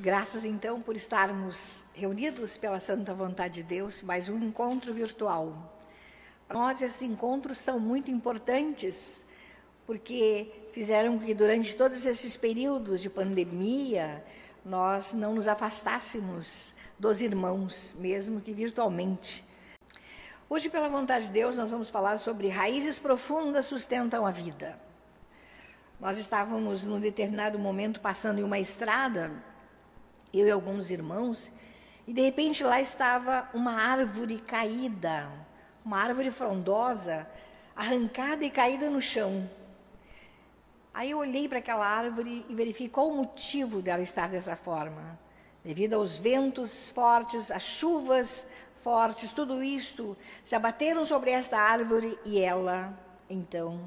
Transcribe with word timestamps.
Graças 0.00 0.44
então 0.44 0.80
por 0.80 0.94
estarmos 0.94 1.82
reunidos 1.92 2.56
pela 2.56 2.78
santa 2.78 3.12
vontade 3.12 3.54
de 3.54 3.62
Deus, 3.64 4.00
mais 4.00 4.28
um 4.28 4.38
encontro 4.38 4.94
virtual. 4.94 5.52
Para 6.46 6.56
nós 6.56 6.80
esses 6.80 7.02
encontros 7.02 7.58
são 7.58 7.80
muito 7.80 8.08
importantes, 8.08 9.26
porque 9.84 10.52
fizeram 10.72 11.18
que 11.18 11.34
durante 11.34 11.74
todos 11.74 12.06
esses 12.06 12.36
períodos 12.36 13.00
de 13.00 13.10
pandemia 13.10 14.24
nós 14.64 15.14
não 15.14 15.34
nos 15.34 15.48
afastássemos 15.48 16.76
dos 16.96 17.20
irmãos, 17.20 17.96
mesmo 17.98 18.40
que 18.40 18.54
virtualmente. 18.54 19.44
Hoje, 20.48 20.68
pela 20.68 20.88
vontade 20.88 21.26
de 21.26 21.32
Deus, 21.32 21.56
nós 21.56 21.72
vamos 21.72 21.90
falar 21.90 22.18
sobre 22.18 22.46
raízes 22.46 23.00
profundas 23.00 23.66
sustentam 23.66 24.24
a 24.24 24.30
vida. 24.30 24.78
Nós 25.98 26.18
estávamos 26.18 26.84
num 26.84 27.00
determinado 27.00 27.58
momento 27.58 28.00
passando 28.00 28.38
em 28.38 28.44
uma 28.44 28.60
estrada, 28.60 29.32
eu 30.32 30.46
e 30.46 30.50
alguns 30.50 30.90
irmãos, 30.90 31.50
e 32.06 32.12
de 32.12 32.20
repente 32.22 32.64
lá 32.64 32.80
estava 32.80 33.48
uma 33.52 33.72
árvore 33.72 34.38
caída, 34.38 35.30
uma 35.84 35.98
árvore 35.98 36.30
frondosa, 36.30 37.28
arrancada 37.76 38.44
e 38.44 38.50
caída 38.50 38.88
no 38.90 39.00
chão. 39.00 39.48
Aí 40.92 41.10
eu 41.10 41.18
olhei 41.18 41.48
para 41.48 41.58
aquela 41.58 41.86
árvore 41.86 42.44
e 42.48 42.54
verifiquei 42.54 42.88
qual 42.88 43.08
o 43.08 43.16
motivo 43.16 43.80
dela 43.80 44.02
estar 44.02 44.28
dessa 44.28 44.56
forma. 44.56 45.18
Devido 45.64 45.94
aos 45.94 46.18
ventos 46.18 46.90
fortes, 46.90 47.50
às 47.50 47.62
chuvas 47.62 48.50
fortes, 48.82 49.32
tudo 49.32 49.62
isto 49.62 50.16
se 50.42 50.54
abateram 50.54 51.04
sobre 51.04 51.30
esta 51.30 51.58
árvore 51.58 52.18
e 52.24 52.40
ela, 52.40 52.98
então, 53.28 53.80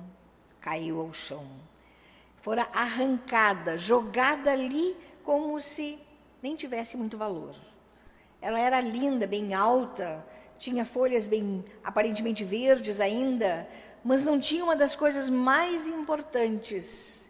caiu 0.60 1.02
ao 1.02 1.12
chão 1.12 1.46
fora 2.42 2.68
arrancada, 2.74 3.78
jogada 3.78 4.52
ali 4.52 4.98
como 5.24 5.62
se 5.62 6.00
nem 6.42 6.56
tivesse 6.56 6.98
muito 6.98 7.18
valor. 7.18 7.56
Ela 8.42 8.60
era 8.60 8.82
linda, 8.82 9.28
bem 9.28 9.54
alta, 9.54 10.26
tinha 10.58 10.84
folhas 10.86 11.28
bem 11.28 11.64
aparentemente 11.84 12.44
verdes 12.44 13.00
ainda, 13.00 13.68
mas 14.04 14.24
não 14.24 14.40
tinha 14.40 14.64
uma 14.64 14.76
das 14.76 14.96
coisas 14.96 15.30
mais 15.30 15.88
importantes 15.88 17.22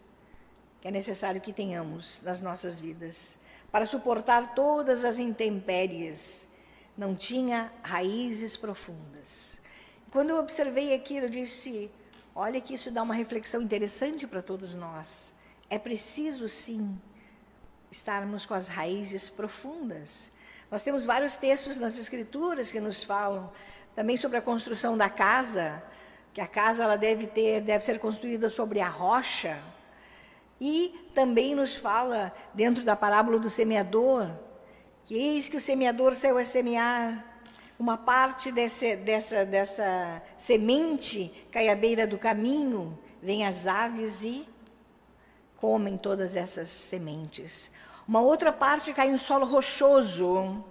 que 0.82 0.88
é 0.88 0.92
necessário 0.92 1.40
que 1.40 1.54
tenhamos 1.54 2.22
nas 2.24 2.42
nossas 2.42 2.80
vidas 2.80 3.38
para 3.72 3.86
suportar 3.86 4.56
todas 4.56 5.06
as 5.06 5.20
intempéries. 5.20 6.48
Não 6.98 7.16
tinha 7.16 7.72
raízes 7.84 8.58
profundas. 8.58 9.62
Quando 10.12 10.32
eu 10.32 10.40
observei 10.40 10.94
aquilo, 10.94 11.28
eu 11.28 11.30
disse: 11.30 11.90
Olha 12.36 12.60
que 12.60 12.74
isso 12.74 12.90
dá 12.92 13.04
uma 13.04 13.14
reflexão 13.14 13.62
interessante 13.62 14.26
para 14.26 14.42
todos 14.42 14.74
nós. 14.74 15.34
É 15.70 15.78
preciso, 15.78 16.50
sim, 16.50 17.00
estarmos 17.92 18.46
com 18.46 18.54
as 18.54 18.70
raízes 18.70 19.30
profundas. 19.30 20.32
Nós 20.72 20.82
temos 20.82 21.06
vários 21.06 21.36
textos 21.36 21.78
nas 21.78 21.98
Escrituras 21.98 22.72
que 22.72 22.80
nos 22.80 23.04
falam 23.04 23.52
também 23.94 24.16
sobre 24.16 24.38
a 24.38 24.42
construção 24.42 24.98
da 24.98 25.10
casa, 25.10 25.84
que 26.34 26.40
a 26.40 26.48
casa 26.48 26.86
ela 26.86 26.98
deve 26.98 27.28
ter, 27.28 27.60
deve 27.60 27.84
ser 27.84 28.00
construída 28.00 28.50
sobre 28.50 28.80
a 28.80 28.88
rocha. 28.88 29.60
E 30.60 31.12
também 31.14 31.54
nos 31.54 31.76
fala 31.76 32.34
dentro 32.54 32.84
da 32.84 32.96
parábola 32.96 33.38
do 33.38 33.50
semeador, 33.50 34.32
que 35.06 35.16
eis 35.16 35.50
que 35.50 35.58
o 35.58 35.62
semeador 35.62 36.16
saiu 36.16 36.38
a 36.38 36.46
semear 36.46 37.26
uma 37.78 37.98
parte 37.98 38.52
desse, 38.52 38.96
dessa, 38.96 39.44
dessa 39.44 40.22
semente 40.38 41.48
cai 41.52 41.68
à 41.68 41.76
beira 41.76 42.06
do 42.08 42.18
caminho, 42.18 42.98
vêm 43.22 43.46
as 43.46 43.68
aves 43.68 44.22
e 44.22 44.48
comem 45.62 45.96
todas 45.96 46.36
essas 46.36 46.68
sementes. 46.68 47.72
Uma 48.08 48.20
outra 48.20 48.52
parte 48.52 48.92
cai 48.92 49.10
em 49.10 49.18
solo 49.18 49.46
rochoso, 49.46 50.66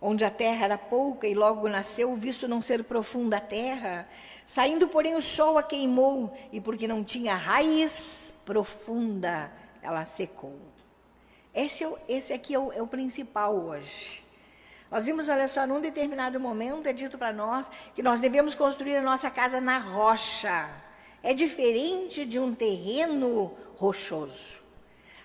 onde 0.00 0.24
a 0.24 0.30
terra 0.30 0.64
era 0.64 0.78
pouca 0.78 1.28
e 1.28 1.34
logo 1.34 1.68
nasceu, 1.68 2.16
visto 2.16 2.48
não 2.48 2.62
ser 2.62 2.82
profunda 2.84 3.36
a 3.36 3.40
terra. 3.40 4.08
Saindo, 4.46 4.88
porém, 4.88 5.14
o 5.14 5.20
sol 5.20 5.58
a 5.58 5.62
queimou, 5.62 6.34
e 6.50 6.60
porque 6.60 6.88
não 6.88 7.04
tinha 7.04 7.34
raiz 7.34 8.40
profunda, 8.46 9.52
ela 9.82 10.04
secou. 10.06 10.58
Esse, 11.54 11.84
é, 11.84 11.92
esse 12.08 12.32
aqui 12.32 12.54
é 12.54 12.58
o, 12.58 12.72
é 12.72 12.80
o 12.80 12.86
principal 12.86 13.54
hoje. 13.54 14.24
Nós 14.90 15.04
vimos, 15.04 15.28
olha 15.28 15.48
só, 15.48 15.66
num 15.66 15.80
determinado 15.80 16.40
momento 16.40 16.86
é 16.86 16.92
dito 16.92 17.18
para 17.18 17.32
nós 17.32 17.70
que 17.94 18.02
nós 18.02 18.20
devemos 18.20 18.54
construir 18.54 18.96
a 18.96 19.02
nossa 19.02 19.30
casa 19.30 19.60
na 19.60 19.78
rocha. 19.78 20.85
É 21.22 21.34
diferente 21.34 22.24
de 22.24 22.38
um 22.38 22.54
terreno 22.54 23.52
rochoso. 23.76 24.62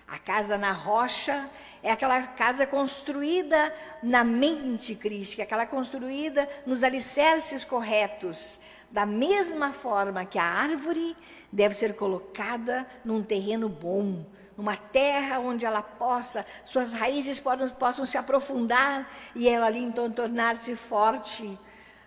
A 0.06 0.18
casa 0.18 0.58
na 0.58 0.72
rocha 0.72 1.48
é 1.82 1.90
aquela 1.90 2.22
casa 2.22 2.66
construída 2.66 3.74
na 4.02 4.22
mente 4.22 4.94
crística, 4.94 5.42
aquela 5.42 5.66
construída 5.66 6.48
nos 6.66 6.84
alicerces 6.84 7.64
corretos, 7.64 8.60
da 8.90 9.06
mesma 9.06 9.72
forma 9.72 10.24
que 10.24 10.38
a 10.38 10.44
árvore 10.44 11.16
deve 11.50 11.74
ser 11.74 11.94
colocada 11.94 12.86
num 13.04 13.22
terreno 13.22 13.68
bom, 13.68 14.24
numa 14.56 14.76
terra 14.76 15.38
onde 15.40 15.64
ela 15.64 15.82
possa, 15.82 16.44
suas 16.64 16.92
raízes 16.92 17.40
possam, 17.40 17.68
possam 17.70 18.06
se 18.06 18.18
aprofundar 18.18 19.10
e 19.34 19.48
ela 19.48 19.66
ali 19.66 19.80
então 19.80 20.10
tornar-se 20.10 20.76
forte. 20.76 21.58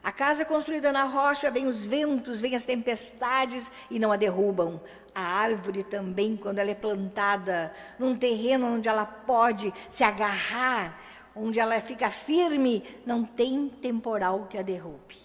A 0.05 0.11
casa 0.11 0.45
construída 0.45 0.91
na 0.91 1.05
rocha, 1.05 1.49
vem 1.49 1.65
os 1.65 1.83
ventos, 1.83 2.39
vem 2.39 2.55
as 2.55 2.63
tempestades 2.63 3.71
e 3.89 3.97
não 3.97 4.11
a 4.11 4.15
derrubam. 4.15 4.79
A 5.15 5.19
árvore 5.19 5.83
também, 5.83 6.37
quando 6.37 6.59
ela 6.59 6.69
é 6.69 6.75
plantada 6.75 7.73
num 7.97 8.15
terreno 8.15 8.67
onde 8.67 8.87
ela 8.87 9.03
pode 9.03 9.73
se 9.89 10.03
agarrar, 10.03 11.01
onde 11.35 11.59
ela 11.59 11.81
fica 11.81 12.11
firme, 12.11 12.83
não 13.03 13.23
tem 13.23 13.67
temporal 13.67 14.45
que 14.47 14.59
a 14.59 14.61
derrube. 14.61 15.17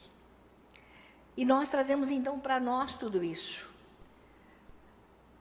E 1.37 1.45
nós 1.45 1.69
trazemos 1.69 2.11
então 2.11 2.41
para 2.41 2.59
nós 2.59 2.97
tudo 2.97 3.23
isso. 3.23 3.69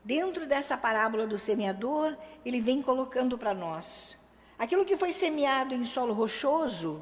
Dentro 0.03 0.45
dessa 0.45 0.75
parábola 0.75 1.25
do 1.25 1.39
semeador, 1.39 2.17
ele 2.43 2.59
vem 2.59 2.81
colocando 2.81 3.37
para 3.37 3.53
nós. 3.53 4.17
Aquilo 4.57 4.83
que 4.83 4.97
foi 4.97 5.13
semeado 5.13 5.73
em 5.73 5.85
solo 5.85 6.13
rochoso 6.13 7.01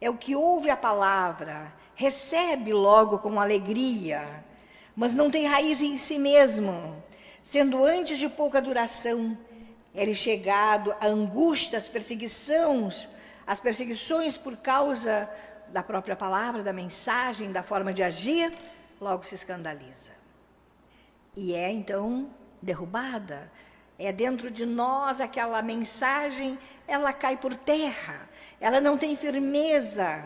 é 0.00 0.08
o 0.08 0.16
que 0.16 0.34
ouve 0.34 0.70
a 0.70 0.76
palavra, 0.76 1.72
recebe 1.94 2.72
logo 2.72 3.18
com 3.18 3.40
alegria, 3.40 4.44
mas 4.94 5.14
não 5.14 5.30
tem 5.30 5.46
raiz 5.46 5.80
em 5.80 5.96
si 5.96 6.18
mesmo, 6.18 7.02
sendo 7.42 7.84
antes 7.84 8.18
de 8.18 8.28
pouca 8.28 8.60
duração, 8.62 9.36
ele 9.94 10.14
chegado 10.14 10.94
a 11.00 11.06
angústias, 11.06 11.88
perseguições, 11.88 13.08
as 13.46 13.58
perseguições 13.58 14.36
por 14.36 14.56
causa 14.56 15.28
da 15.68 15.82
própria 15.82 16.14
palavra, 16.14 16.62
da 16.62 16.72
mensagem, 16.72 17.50
da 17.50 17.62
forma 17.62 17.92
de 17.92 18.02
agir, 18.02 18.52
logo 19.00 19.24
se 19.24 19.34
escandaliza. 19.34 20.12
E 21.36 21.54
é 21.54 21.70
então 21.70 22.30
derrubada. 22.60 23.50
É 23.98 24.12
dentro 24.12 24.50
de 24.50 24.64
nós 24.64 25.20
aquela 25.20 25.60
mensagem, 25.62 26.58
ela 26.86 27.12
cai 27.12 27.36
por 27.36 27.54
terra, 27.56 28.27
ela 28.60 28.80
não 28.80 28.96
tem 28.98 29.16
firmeza. 29.16 30.24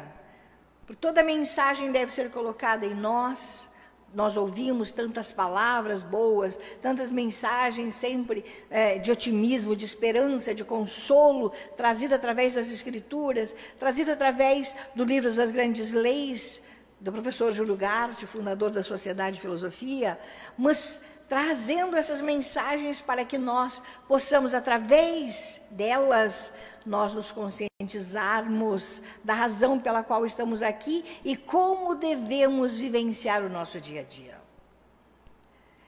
Toda 1.00 1.22
mensagem 1.22 1.90
deve 1.92 2.12
ser 2.12 2.30
colocada 2.30 2.84
em 2.86 2.94
nós. 2.94 3.68
Nós 4.14 4.36
ouvimos 4.36 4.92
tantas 4.92 5.32
palavras 5.32 6.02
boas, 6.02 6.58
tantas 6.82 7.10
mensagens 7.10 7.94
sempre 7.94 8.44
é, 8.68 8.98
de 8.98 9.10
otimismo, 9.10 9.74
de 9.74 9.86
esperança, 9.86 10.54
de 10.54 10.62
consolo, 10.62 11.50
trazida 11.78 12.16
através 12.16 12.54
das 12.54 12.70
Escrituras, 12.70 13.54
trazida 13.78 14.12
através 14.12 14.74
do 14.94 15.02
livro 15.02 15.32
das 15.32 15.50
Grandes 15.50 15.92
Leis, 15.94 16.60
do 17.00 17.10
professor 17.10 17.52
Júlio 17.52 17.74
Garte, 17.74 18.26
fundador 18.26 18.70
da 18.70 18.82
Sociedade 18.82 19.36
de 19.36 19.40
Filosofia, 19.40 20.18
mas 20.58 21.00
trazendo 21.26 21.96
essas 21.96 22.20
mensagens 22.20 23.00
para 23.00 23.24
que 23.24 23.38
nós 23.38 23.82
possamos, 24.06 24.52
através 24.52 25.62
delas, 25.70 26.52
nós 26.84 27.14
nos 27.14 27.32
conscientizarmos 27.32 29.02
da 29.22 29.34
razão 29.34 29.78
pela 29.78 30.02
qual 30.02 30.24
estamos 30.26 30.62
aqui 30.62 31.04
e 31.24 31.36
como 31.36 31.94
devemos 31.94 32.76
vivenciar 32.76 33.42
o 33.42 33.48
nosso 33.48 33.80
dia 33.80 34.00
a 34.00 34.04
dia. 34.04 34.40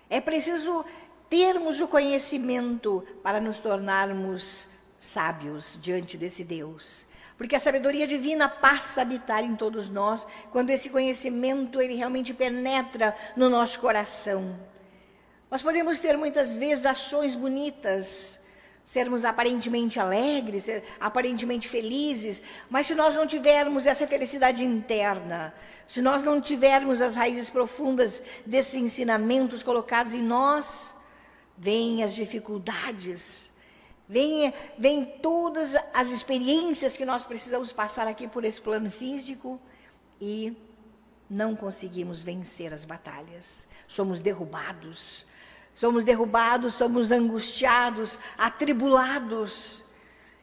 É 0.09 0.21
preciso 0.21 0.85
termos 1.29 1.81
o 1.81 1.89
conhecimento 1.89 3.05
para 3.23 3.41
nos 3.41 3.59
tornarmos 3.59 4.69
sábios 4.99 5.79
diante 5.83 6.17
desse 6.17 6.45
Deus. 6.45 7.07
Porque 7.37 7.57
a 7.57 7.61
sabedoria 7.61 8.07
divina 8.07 8.49
passa 8.49 9.01
a 9.01 9.03
habitar 9.03 9.43
em 9.43 9.57
todos 9.57 9.89
nós 9.89 10.27
quando 10.51 10.71
esse 10.71 10.91
conhecimento 10.91 11.81
ele 11.81 11.95
realmente 11.95 12.33
penetra 12.33 13.15
no 13.37 13.51
nosso 13.51 13.81
coração. 13.81 14.57
Nós 15.51 15.63
podemos 15.63 16.01
ter 16.01 16.17
muitas 16.17 16.57
vezes 16.57 16.87
ações 16.87 17.35
bonitas, 17.35 18.41
sermos 18.85 19.25
aparentemente 19.25 19.99
alegres, 19.99 20.69
aparentemente 21.01 21.69
felizes, 21.69 22.43
mas 22.69 22.87
se 22.87 22.95
nós 22.95 23.15
não 23.15 23.27
tivermos 23.27 23.87
essa 23.87 24.07
felicidade 24.07 24.63
interna, 24.63 25.55
se 25.87 26.03
nós 26.03 26.23
não 26.23 26.39
tivermos 26.41 27.01
as 27.01 27.17
raízes 27.17 27.49
profundas 27.49 28.23
desses 28.45 28.75
ensinamentos 28.75 29.63
colocados 29.63 30.13
em 30.13 30.23
nós, 30.23 30.95
vêm 31.57 32.03
as 32.03 32.15
dificuldades, 32.15 33.55
vem 34.07 35.05
todas 35.23 35.75
as 35.95 36.11
experiências 36.11 36.95
que 36.95 37.07
nós 37.07 37.25
precisamos 37.25 37.73
passar 37.73 38.07
aqui 38.07 38.29
por 38.29 38.45
esse 38.45 38.61
plano 38.61 38.91
físico 38.91 39.59
e 40.21 40.55
não 41.29 41.57
conseguimos 41.57 42.23
vencer 42.23 42.71
as 42.71 42.85
batalhas. 42.85 43.67
Somos 43.89 44.21
derrubados. 44.21 45.25
Somos 45.75 46.05
derrubados, 46.05 46.75
somos 46.75 47.11
angustiados, 47.11 48.19
atribulados. 48.39 49.85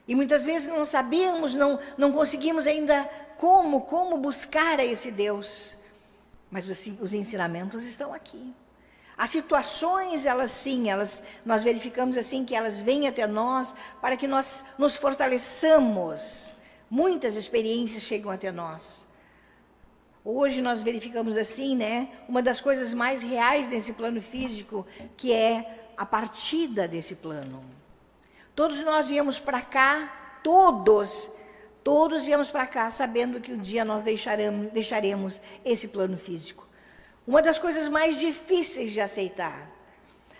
E 0.07 0.13
muitas 0.13 0.43
vezes 0.43 0.67
não 0.67 0.83
sabemos, 0.83 1.53
não, 1.53 1.79
não 1.97 2.11
conseguimos 2.11 2.67
ainda 2.67 3.09
como, 3.37 3.81
como 3.81 4.17
buscar 4.17 4.79
a 4.79 4.85
esse 4.85 5.09
Deus. 5.09 5.75
Mas 6.49 6.67
os, 6.67 6.85
os 6.99 7.13
ensinamentos 7.13 7.83
estão 7.83 8.13
aqui. 8.13 8.53
As 9.17 9.29
situações, 9.29 10.25
elas 10.25 10.51
sim, 10.51 10.89
elas, 10.89 11.23
nós 11.45 11.63
verificamos 11.63 12.17
assim 12.17 12.43
que 12.43 12.55
elas 12.55 12.77
vêm 12.77 13.07
até 13.07 13.25
nós 13.27 13.73
para 14.01 14.17
que 14.17 14.27
nós 14.27 14.65
nos 14.77 14.97
fortaleçamos. 14.97 16.53
Muitas 16.89 17.35
experiências 17.35 18.03
chegam 18.03 18.31
até 18.31 18.51
nós. 18.51 19.05
Hoje 20.23 20.61
nós 20.61 20.83
verificamos 20.83 21.35
assim, 21.35 21.75
né, 21.75 22.07
uma 22.27 22.43
das 22.43 22.61
coisas 22.61 22.93
mais 22.93 23.23
reais 23.23 23.67
desse 23.67 23.91
plano 23.93 24.21
físico, 24.21 24.85
que 25.17 25.33
é 25.33 25.89
a 25.97 26.05
partida 26.05 26.87
desse 26.87 27.15
plano. 27.15 27.63
Todos 28.55 28.81
nós 28.81 29.07
viemos 29.07 29.39
para 29.39 29.61
cá, 29.61 30.39
todos, 30.43 31.31
todos 31.83 32.23
viemos 32.23 32.51
para 32.51 32.67
cá 32.67 32.91
sabendo 32.91 33.41
que 33.41 33.53
um 33.53 33.57
dia 33.57 33.83
nós 33.83 34.03
deixaremos, 34.03 34.71
deixaremos 34.71 35.41
esse 35.65 35.87
plano 35.87 36.17
físico. 36.17 36.67
Uma 37.25 37.41
das 37.41 37.57
coisas 37.57 37.87
mais 37.87 38.19
difíceis 38.19 38.91
de 38.91 39.01
aceitar. 39.01 39.69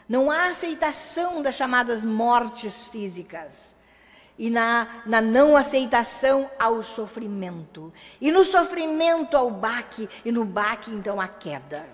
Não 0.08 0.30
há 0.30 0.50
aceitação 0.50 1.42
das 1.42 1.56
chamadas 1.56 2.06
mortes 2.06 2.88
físicas. 2.88 3.81
E 4.38 4.50
na, 4.50 5.04
na 5.06 5.22
não 5.22 5.56
aceitação 5.56 6.50
ao 6.60 6.82
sofrimento. 6.82 7.94
E 8.20 8.32
no 8.32 8.44
sofrimento 8.44 9.38
ao 9.38 9.52
baque, 9.52 10.10
e 10.26 10.32
no 10.32 10.46
baque, 10.46 10.90
então, 10.92 11.22
à 11.22 11.28
queda. 11.28 11.86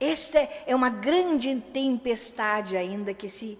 Esta 0.00 0.38
é 0.66 0.74
uma 0.74 0.90
grande 0.90 1.54
tempestade 1.72 2.76
ainda 2.76 3.14
que 3.14 3.28
se, 3.28 3.58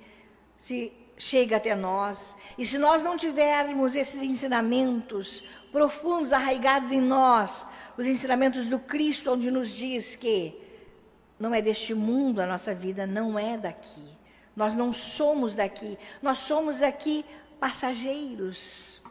se 0.57 0.93
chega 1.17 1.57
até 1.57 1.75
nós. 1.75 2.37
E 2.59 2.67
se 2.67 2.79
nós 2.79 3.03
não 3.03 3.17
tivermos 3.17 3.95
esses 3.95 4.23
ensinamentos 4.23 5.45
profundos, 5.73 6.33
arraigados 6.33 6.93
em 6.93 7.01
nós, 7.01 7.67
os 7.97 8.07
ensinamentos 8.07 8.69
do 8.69 8.79
Cristo, 8.79 9.33
onde 9.33 9.51
nos 9.51 9.71
diz 9.71 10.17
que 10.17 10.61
não 11.39 11.55
é 11.55 11.61
deste 11.61 11.95
mundo 11.95 12.41
a 12.41 12.47
nossa 12.47 12.75
vida, 12.75 13.07
não 13.07 13.39
é 13.39 13.57
daqui. 13.57 14.14
Nós 14.55 14.77
não 14.77 14.93
somos 14.93 15.55
daqui, 15.55 15.99
nós 16.23 16.39
somos 16.39 16.83
aqui 16.83 17.25
passageiros. 17.59 19.03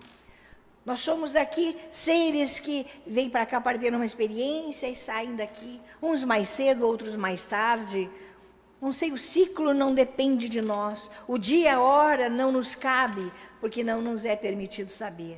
Nós 0.86 1.00
somos 1.00 1.36
aqui 1.36 1.78
seres 1.90 2.60
que 2.60 2.86
vêm 3.08 3.30
para 3.30 3.46
cá 3.46 3.62
para 3.62 3.80
ter 3.80 3.94
uma 3.94 4.06
experiência 4.06 4.88
e 4.88 4.96
saem 4.96 5.36
daqui, 5.36 5.80
uns 6.02 6.24
mais 6.24 6.50
cedo, 6.50 6.86
outros 6.86 7.16
mais 7.16 7.46
tarde. 7.46 8.10
Não 8.82 8.92
sei, 8.92 9.14
o 9.14 9.18
ciclo 9.18 9.74
não 9.74 9.94
depende 9.94 10.50
de 10.50 10.62
nós. 10.62 11.10
O 11.26 11.38
dia, 11.38 11.78
a 11.78 11.82
hora 11.82 12.30
não 12.30 12.52
nos 12.52 12.76
cabe, 12.76 13.32
porque 13.62 13.82
não 13.82 14.02
nos 14.02 14.26
é 14.26 14.36
permitido 14.36 14.90
saber. 14.90 15.38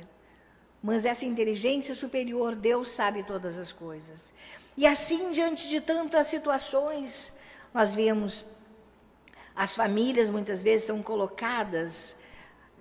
Mas 0.82 1.04
essa 1.04 1.24
inteligência 1.24 1.94
superior, 1.94 2.56
Deus 2.56 2.90
sabe 2.90 3.22
todas 3.22 3.56
as 3.56 3.72
coisas. 3.72 4.34
E 4.76 4.84
assim, 4.84 5.30
diante 5.30 5.68
de 5.68 5.80
tantas 5.80 6.26
situações, 6.26 7.32
nós 7.72 7.94
vemos 7.94 8.44
as 9.56 9.74
famílias 9.74 10.28
muitas 10.28 10.62
vezes 10.62 10.86
são 10.86 11.02
colocadas 11.02 12.18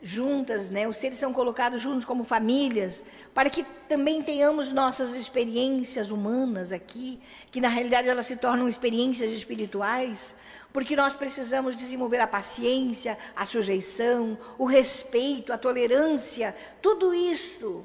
juntas, 0.01 0.69
né? 0.69 0.87
Os 0.87 0.97
seres 0.97 1.17
são 1.17 1.33
colocados 1.33 1.81
juntos 1.81 2.05
como 2.05 2.23
famílias, 2.23 3.03
para 3.33 3.49
que 3.49 3.63
também 3.87 4.21
tenhamos 4.21 4.71
nossas 4.71 5.13
experiências 5.13 6.11
humanas 6.11 6.71
aqui, 6.71 7.19
que 7.51 7.61
na 7.61 7.69
realidade 7.69 8.09
elas 8.09 8.25
se 8.25 8.35
tornam 8.35 8.67
experiências 8.67 9.31
espirituais, 9.31 10.35
porque 10.73 10.95
nós 10.95 11.13
precisamos 11.13 11.77
desenvolver 11.77 12.19
a 12.19 12.27
paciência, 12.27 13.17
a 13.35 13.45
sujeição, 13.45 14.37
o 14.57 14.65
respeito, 14.65 15.53
a 15.53 15.57
tolerância, 15.57 16.55
tudo 16.81 17.13
isso 17.13 17.83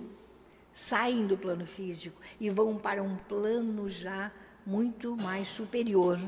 saem 0.72 1.26
do 1.26 1.38
plano 1.38 1.64
físico 1.64 2.20
e 2.40 2.50
vão 2.50 2.76
para 2.76 3.02
um 3.02 3.16
plano 3.16 3.88
já 3.88 4.31
muito 4.66 5.16
mais 5.16 5.48
superior. 5.48 6.18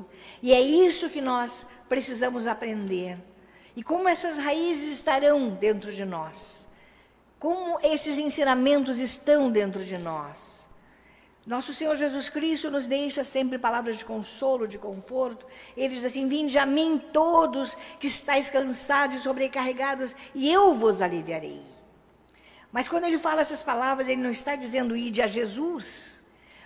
E 0.42 0.52
é 0.52 0.60
isso 0.60 1.10
que 1.10 1.20
nós 1.20 1.66
precisamos 1.88 2.46
aprender. 2.46 3.18
E 3.76 3.82
como 3.82 4.08
essas 4.08 4.36
raízes 4.36 4.92
estarão 4.92 5.50
dentro 5.50 5.92
de 5.92 6.04
nós? 6.04 6.68
Como 7.38 7.78
esses 7.82 8.18
ensinamentos 8.18 9.00
estão 9.00 9.50
dentro 9.50 9.84
de 9.84 9.98
nós? 9.98 10.66
Nosso 11.44 11.74
Senhor 11.74 11.96
Jesus 11.96 12.28
Cristo 12.28 12.70
nos 12.70 12.86
deixa 12.86 13.24
sempre 13.24 13.58
palavras 13.58 13.96
de 13.96 14.04
consolo, 14.04 14.68
de 14.68 14.78
conforto. 14.78 15.44
Ele 15.76 15.96
diz 15.96 16.04
assim: 16.04 16.28
Vinde 16.28 16.56
a 16.56 16.64
mim 16.64 17.02
todos 17.12 17.76
que 17.98 18.06
estáis 18.06 18.48
cansados 18.48 19.16
e 19.16 19.18
sobrecarregados, 19.18 20.14
e 20.34 20.52
eu 20.52 20.72
vos 20.74 21.02
aliviarei. 21.02 21.60
Mas 22.70 22.86
quando 22.86 23.04
ele 23.04 23.18
fala 23.18 23.40
essas 23.40 23.62
palavras, 23.62 24.08
ele 24.08 24.22
não 24.22 24.30
está 24.30 24.54
dizendo 24.54 24.96
ide 24.96 25.20
a 25.20 25.26
Jesus, 25.26 26.21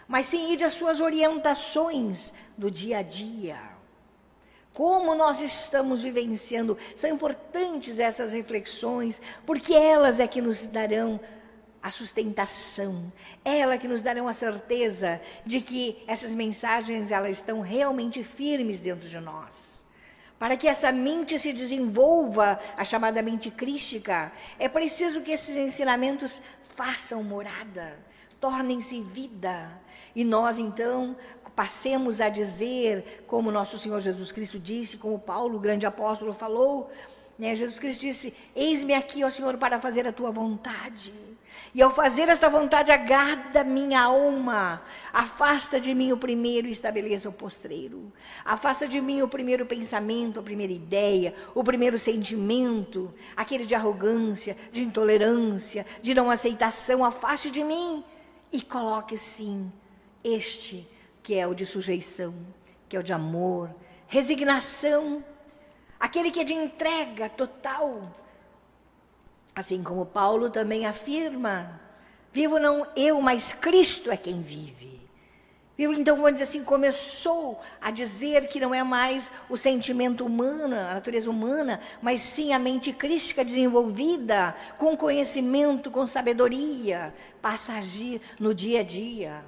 mas 0.07 0.27
sim 0.27 0.53
ide 0.53 0.65
às 0.65 0.75
suas 0.75 1.01
orientações 1.01 2.33
do 2.57 2.71
dia 2.71 2.99
a 2.99 3.03
dia. 3.03 3.59
Como 4.73 5.15
nós 5.15 5.41
estamos 5.41 6.03
vivenciando, 6.03 6.77
são 6.95 7.09
importantes 7.09 7.99
essas 7.99 8.33
reflexões, 8.33 9.23
porque 9.47 9.75
elas 9.75 10.21
é 10.21 10.27
que 10.27 10.41
nos 10.41 10.67
darão 10.67 11.19
a 11.83 11.91
sustentação, 11.91 13.13
ela 13.45 13.79
que 13.79 13.89
nos 13.89 14.03
dará 14.03 14.29
a 14.29 14.33
certeza 14.33 15.21
de 15.45 15.61
que 15.61 16.03
essas 16.07 16.33
mensagens 16.35 17.11
elas 17.11 17.39
estão 17.39 17.61
realmente 17.61 18.23
firmes 18.23 18.81
dentro 18.81 19.09
de 19.09 19.21
nós. 19.21 19.85
Para 20.39 20.57
que 20.57 20.69
essa 20.69 20.93
mente 20.93 21.39
se 21.39 21.53
desenvolva, 21.53 22.61
a 22.77 22.85
chamada 22.85 23.23
mente 23.23 23.51
crística, 23.51 24.31
é 24.59 24.69
preciso 24.69 25.23
que 25.23 25.33
esses 25.33 25.57
ensinamentos 25.57 26.43
façam 26.75 27.23
morada, 27.23 27.97
tornem-se 28.41 29.03
vida. 29.03 29.71
E 30.15 30.25
nós, 30.25 30.59
então, 30.59 31.17
passemos 31.55 32.21
a 32.21 32.29
dizer, 32.29 33.25
como 33.27 33.51
nosso 33.51 33.79
Senhor 33.79 34.01
Jesus 34.01 34.33
Cristo 34.33 34.59
disse, 34.59 34.97
como 34.97 35.19
Paulo, 35.19 35.57
o 35.57 35.61
grande 35.61 35.87
apóstolo, 35.87 36.33
falou, 36.33 36.91
né? 37.39 37.55
Jesus 37.55 37.79
Cristo 37.79 38.01
disse: 38.01 38.35
Eis-me 38.55 38.95
aqui, 38.95 39.23
ó 39.23 39.31
Senhor, 39.31 39.57
para 39.59 39.81
fazer 39.81 40.07
a 40.07 40.13
tua 40.13 40.31
vontade. 40.31 41.13
E 41.75 41.83
ao 41.83 41.91
fazer 41.91 42.29
esta 42.29 42.49
vontade, 42.49 42.91
agrada 42.91 43.63
minha 43.63 44.03
alma. 44.03 44.83
Afasta 45.13 45.79
de 45.79 45.95
mim 45.95 46.13
o 46.13 46.17
primeiro 46.17 46.67
e 46.67 46.71
estabeleça 46.71 47.29
o 47.29 47.33
postreiro. 47.33 48.11
Afasta 48.45 48.89
de 48.89 49.01
mim 49.01 49.21
o 49.21 49.29
primeiro 49.29 49.67
pensamento, 49.67 50.41
a 50.41 50.43
primeira 50.43 50.73
ideia, 50.73 51.35
o 51.55 51.63
primeiro 51.63 51.99
sentimento, 51.99 53.13
aquele 53.37 53.67
de 53.67 53.75
arrogância, 53.75 54.57
de 54.73 54.83
intolerância, 54.83 55.85
de 56.01 56.15
não 56.15 56.31
aceitação. 56.31 57.05
Afaste 57.05 57.51
de 57.51 57.63
mim 57.63 58.03
e 58.53 58.61
coloque 58.63 59.17
sim 59.17 59.71
este 60.23 60.87
que 61.23 61.35
é 61.35 61.47
o 61.47 61.55
de 61.55 61.67
sujeição, 61.67 62.35
que 62.89 62.97
é 62.97 63.01
o 63.01 63.03
de 63.03 63.13
amor, 63.13 63.75
resignação, 64.07 65.25
aquele 65.99 66.31
que 66.31 66.41
é 66.41 66.45
de 66.45 66.55
entrega 66.55 67.29
total 67.29 68.03
Assim 69.57 69.83
como 69.83 70.05
Paulo 70.05 70.51
também 70.51 70.85
afirma: 70.85 71.81
vivo 72.31 72.59
não 72.59 72.87
eu, 72.95 73.23
mas 73.23 73.55
Cristo 73.55 74.11
é 74.11 74.17
quem 74.17 74.43
vive. 74.43 75.06
Vivo, 75.77 75.93
então, 75.93 76.17
vamos 76.17 76.33
dizer 76.33 76.45
assim, 76.45 76.65
começou 76.65 77.61
a 77.83 77.91
dizer 77.91 78.49
que 78.49 78.59
não 78.59 78.75
é 78.75 78.83
mais 78.83 79.31
o 79.51 79.59
sentimento 79.59 80.25
humano, 80.25 80.75
a 80.75 80.95
natureza 80.95 81.29
humana, 81.29 81.81
mas 82.01 82.23
sim 82.23 82.55
a 82.55 82.59
mente 82.59 82.95
crística 82.95 83.45
desenvolvida, 83.45 84.57
com 84.79 84.97
conhecimento, 84.97 85.91
com 85.91 86.07
sabedoria, 86.07 87.15
passa 87.43 87.75
a 87.75 87.79
agir 87.79 88.23
no 88.41 88.55
dia 88.55 88.81
a 88.81 88.83
dia. 88.83 89.45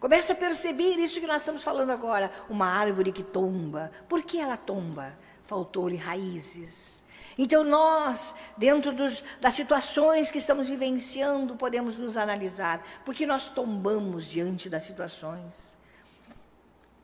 Começa 0.00 0.32
a 0.32 0.36
perceber 0.36 0.98
isso 0.98 1.20
que 1.20 1.26
nós 1.26 1.42
estamos 1.42 1.62
falando 1.62 1.90
agora. 1.90 2.30
Uma 2.48 2.66
árvore 2.66 3.12
que 3.12 3.22
tomba. 3.22 3.90
Por 4.08 4.22
que 4.22 4.38
ela 4.38 4.56
tomba? 4.56 5.18
Faltou-lhe 5.44 5.96
raízes. 5.96 7.02
Então, 7.38 7.62
nós, 7.62 8.34
dentro 8.56 8.92
dos, 8.92 9.22
das 9.40 9.54
situações 9.54 10.30
que 10.30 10.38
estamos 10.38 10.68
vivenciando, 10.68 11.54
podemos 11.54 11.96
nos 11.96 12.16
analisar, 12.16 12.82
porque 13.04 13.26
nós 13.26 13.50
tombamos 13.50 14.24
diante 14.24 14.70
das 14.70 14.84
situações, 14.84 15.76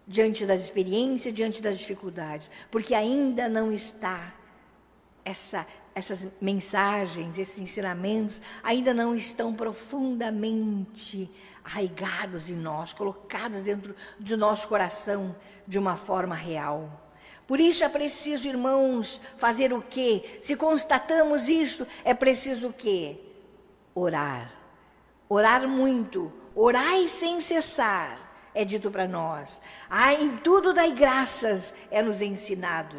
diante 0.07 0.47
das 0.47 0.63
experiências, 0.63 1.35
diante 1.35 1.61
das 1.61 1.79
dificuldades, 1.79 2.51
porque 2.71 2.95
ainda 2.95 3.47
não 3.47 3.71
está 3.71 4.33
essa, 5.23 5.67
essas 5.95 6.41
mensagens, 6.41 7.37
esses 7.37 7.59
ensinamentos, 7.59 8.41
ainda 8.63 8.95
não 8.95 9.15
estão 9.15 9.55
profundamente 9.55 11.31
arraigados 11.63 12.49
em 12.49 12.57
nós, 12.57 12.95
colocados 12.95 13.63
dentro 13.63 13.95
do 14.19 14.37
nosso 14.37 14.67
coração 14.67 15.37
de 15.67 15.79
uma 15.79 15.95
forma 15.95 16.35
real. 16.35 17.12
Por 17.47 17.61
isso 17.61 17.85
é 17.85 17.89
preciso, 17.89 18.49
irmãos, 18.49 19.21
fazer 19.37 19.73
o 19.73 19.83
quê? 19.83 20.39
Se 20.41 20.57
constatamos 20.57 21.49
isso, 21.49 21.87
é 22.05 22.15
preciso 22.15 22.69
o 22.69 22.73
quê? 22.73 23.19
Orar. 23.95 24.53
Orar 25.29 25.69
muito. 25.69 26.33
Orai 26.55 27.09
sem 27.09 27.41
cessar, 27.41 28.19
é 28.55 28.65
dito 28.65 28.91
para 28.91 29.09
nós. 29.09 29.63
Ah, 29.89 30.13
em 30.13 30.37
tudo 30.37 30.73
dai 30.73 30.93
graças, 30.93 31.75
é 31.91 32.03
nos 32.03 32.21
ensinado. 32.21 32.97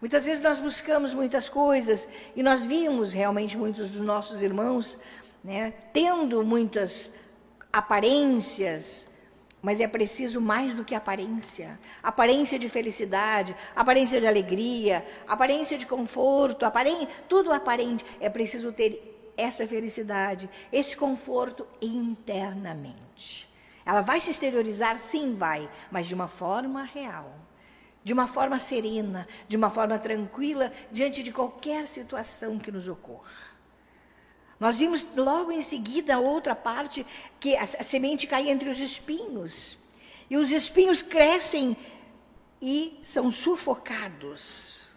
Muitas 0.00 0.24
vezes 0.24 0.42
nós 0.42 0.60
buscamos 0.60 1.12
muitas 1.14 1.48
coisas 1.48 2.08
e 2.36 2.42
nós 2.42 2.66
vimos 2.66 3.12
realmente 3.12 3.56
muitos 3.56 3.88
dos 3.90 4.00
nossos 4.00 4.42
irmãos 4.42 4.98
né, 5.42 5.72
tendo 5.92 6.44
muitas 6.44 7.12
aparências, 7.72 9.07
mas 9.62 9.80
é 9.80 9.88
preciso 9.88 10.40
mais 10.40 10.74
do 10.74 10.84
que 10.84 10.94
aparência. 10.94 11.78
Aparência 12.02 12.58
de 12.58 12.68
felicidade, 12.68 13.56
aparência 13.74 14.20
de 14.20 14.26
alegria, 14.26 15.06
aparência 15.26 15.76
de 15.76 15.86
conforto, 15.86 16.66
tudo 17.28 17.52
aparente. 17.52 18.04
É 18.20 18.28
preciso 18.28 18.72
ter 18.72 19.32
essa 19.36 19.66
felicidade, 19.66 20.48
esse 20.72 20.96
conforto 20.96 21.66
internamente. 21.80 23.48
Ela 23.84 24.02
vai 24.02 24.20
se 24.20 24.30
exteriorizar? 24.30 24.96
Sim, 24.98 25.34
vai, 25.34 25.68
mas 25.90 26.06
de 26.06 26.14
uma 26.14 26.28
forma 26.28 26.82
real 26.82 27.32
de 28.08 28.14
uma 28.14 28.26
forma 28.26 28.58
serena, 28.58 29.28
de 29.46 29.54
uma 29.54 29.68
forma 29.68 29.98
tranquila, 29.98 30.72
diante 30.90 31.22
de 31.22 31.30
qualquer 31.30 31.86
situação 31.86 32.58
que 32.58 32.72
nos 32.72 32.88
ocorra. 32.88 33.28
Nós 34.58 34.76
vimos 34.76 35.06
logo 35.16 35.52
em 35.52 35.60
seguida 35.60 36.16
a 36.16 36.20
outra 36.20 36.54
parte, 36.54 37.06
que 37.38 37.56
a, 37.56 37.64
semente 37.66 38.26
cai 38.26 38.50
entre 38.50 38.68
os 38.68 38.80
espinhos. 38.80 39.78
E 40.28 40.36
os 40.36 40.50
espinhos 40.50 41.00
crescem 41.00 41.76
e 42.60 42.98
são 43.02 43.30
sufocados. 43.30 44.92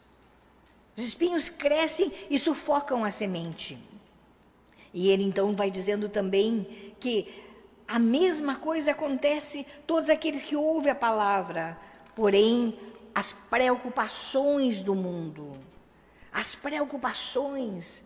Os 0.98 1.04
espinhos 1.04 1.50
crescem 1.50 2.12
e 2.30 2.40
sufocam 2.40 3.06
a 3.06 3.12
semente. 3.12 3.78
E 4.94 5.10
ele 5.10 5.24
então 5.24 5.56
vai 5.56 5.72
dizendo 5.72 6.10
também 6.10 6.96
que 7.00 7.34
a 7.88 8.00
mesma 8.00 8.56
coisa 8.56 8.92
acontece 8.92 9.66
todos 9.86 10.10
aqueles 10.10 10.44
que 10.44 10.56
ouvem 10.56 10.92
a 10.92 10.96
palavra, 10.96 11.78
porém 12.16 12.78
as 13.14 13.34
preocupações 13.34 14.82
do 14.82 14.96
mundo, 14.96 15.52
as 16.32 16.56
preocupações, 16.56 18.04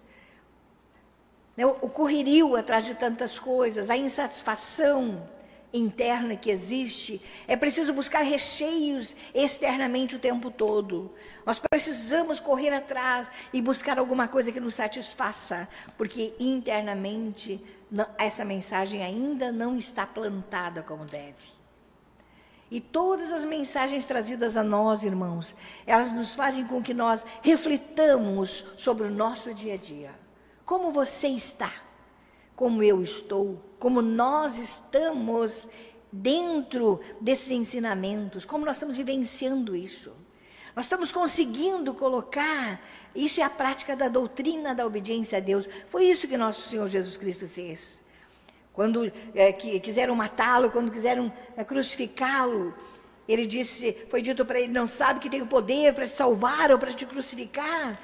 né, 1.56 1.66
o 1.66 1.90
correrio 1.90 2.56
atrás 2.56 2.86
de 2.86 2.96
tantas 2.96 3.40
coisas, 3.40 3.90
a 3.90 3.98
insatisfação 3.98 5.28
interna 5.74 6.36
que 6.36 6.50
existe, 6.50 7.22
é 7.48 7.56
preciso 7.56 7.94
buscar 7.94 8.22
recheios 8.22 9.16
externamente 9.34 10.16
o 10.16 10.20
tempo 10.20 10.50
todo. 10.50 11.14
Nós 11.46 11.60
precisamos 11.60 12.40
correr 12.40 12.74
atrás 12.74 13.30
e 13.52 13.62
buscar 13.62 14.00
alguma 14.00 14.28
coisa 14.28 14.52
que 14.52 14.60
nos 14.60 14.76
satisfaça, 14.76 15.68
porque 15.98 16.34
internamente 16.40 17.64
essa 18.18 18.46
mensagem 18.46 19.04
ainda 19.04 19.52
não 19.52 19.78
está 19.78 20.06
plantada 20.06 20.82
como 20.82 21.06
deve. 21.06 21.56
E 22.72 22.82
todas 22.82 23.32
as 23.32 23.46
mensagens 23.46 24.06
trazidas 24.06 24.58
a 24.58 24.64
nós, 24.64 25.04
irmãos, 25.04 25.56
elas 25.86 26.12
nos 26.12 26.34
fazem 26.34 26.66
com 26.66 26.82
que 26.82 26.94
nós 26.94 27.26
reflitamos 27.42 28.66
sobre 28.78 29.06
o 29.06 29.12
nosso 29.12 29.54
dia 29.54 29.76
a 29.76 29.78
dia. 29.78 30.25
Como 30.66 30.92
você 30.92 31.28
está? 31.28 31.72
Como 32.56 32.82
eu 32.82 33.04
estou? 33.04 33.62
Como 33.78 34.02
nós 34.02 34.58
estamos 34.58 35.68
dentro 36.12 37.00
desses 37.22 37.52
ensinamentos? 37.52 38.46
Como 38.46 38.66
nós 38.66 38.78
estamos 38.78 38.98
vivenciando 38.98 39.76
isso? 39.76 40.12
Nós 40.76 40.86
estamos 40.86 41.12
conseguindo 41.12 41.94
colocar, 41.94 42.82
isso 43.16 43.40
é 43.40 43.44
a 43.44 43.50
prática 43.50 43.96
da 43.96 44.10
doutrina 44.10 44.74
da 44.74 44.86
obediência 44.86 45.38
a 45.38 45.42
Deus. 45.42 45.70
Foi 45.90 46.06
isso 46.06 46.28
que 46.28 46.36
nosso 46.36 46.70
Senhor 46.70 46.88
Jesus 46.88 47.16
Cristo 47.16 47.48
fez. 47.48 48.04
Quando 48.74 49.10
é, 49.34 49.54
que, 49.54 49.80
quiseram 49.80 50.16
matá-lo, 50.16 50.70
quando 50.70 50.92
quiseram 50.92 51.32
é, 51.56 51.64
crucificá-lo, 51.64 52.74
ele 53.28 53.46
disse, 53.46 53.94
foi 54.10 54.22
dito 54.22 54.46
para 54.46 54.60
ele, 54.60 54.74
não 54.74 54.86
sabe 54.86 55.22
que 55.22 55.30
tem 55.30 55.42
o 55.42 55.48
poder 55.48 55.94
para 55.94 56.08
te 56.08 56.14
salvar 56.14 56.72
ou 56.72 56.78
para 56.78 56.92
te 56.92 57.06
crucificar. 57.06 57.98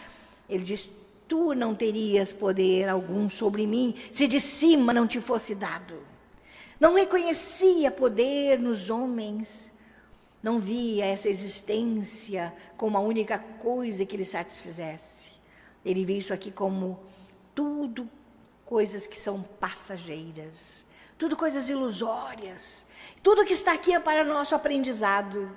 Ele 0.48 0.64
disse, 0.64 0.90
tu 1.32 1.56
não 1.56 1.74
terias 1.74 2.34
poder 2.34 2.90
algum 2.90 3.30
sobre 3.30 3.66
mim 3.66 3.96
se 4.12 4.28
de 4.28 4.42
cima 4.42 4.94
não 4.94 5.08
te 5.08 5.22
fosse 5.22 5.56
dado. 5.56 5.98
Não 6.78 6.94
reconhecia 6.94 7.90
poder 7.90 8.60
nos 8.60 8.90
homens, 8.90 9.72
não 10.44 10.60
via 10.60 11.06
essa 11.06 11.30
existência 11.30 12.54
como 12.76 12.98
a 12.98 13.00
única 13.00 13.40
coisa 13.40 14.06
que 14.06 14.18
lhe 14.18 14.26
satisfizesse. 14.26 15.32
Ele 15.86 16.04
via 16.04 16.18
isso 16.18 16.34
aqui 16.34 16.52
como 16.52 17.00
tudo 17.56 18.10
coisas 18.66 19.08
que 19.08 19.18
são 19.18 19.42
passageiras, 19.42 20.86
tudo 21.18 21.38
coisas 21.38 21.70
ilusórias. 21.70 22.86
Tudo 23.24 23.46
que 23.46 23.54
está 23.54 23.72
aqui 23.72 23.94
é 23.94 24.02
para 24.02 24.26
nosso 24.26 24.54
aprendizado. 24.54 25.50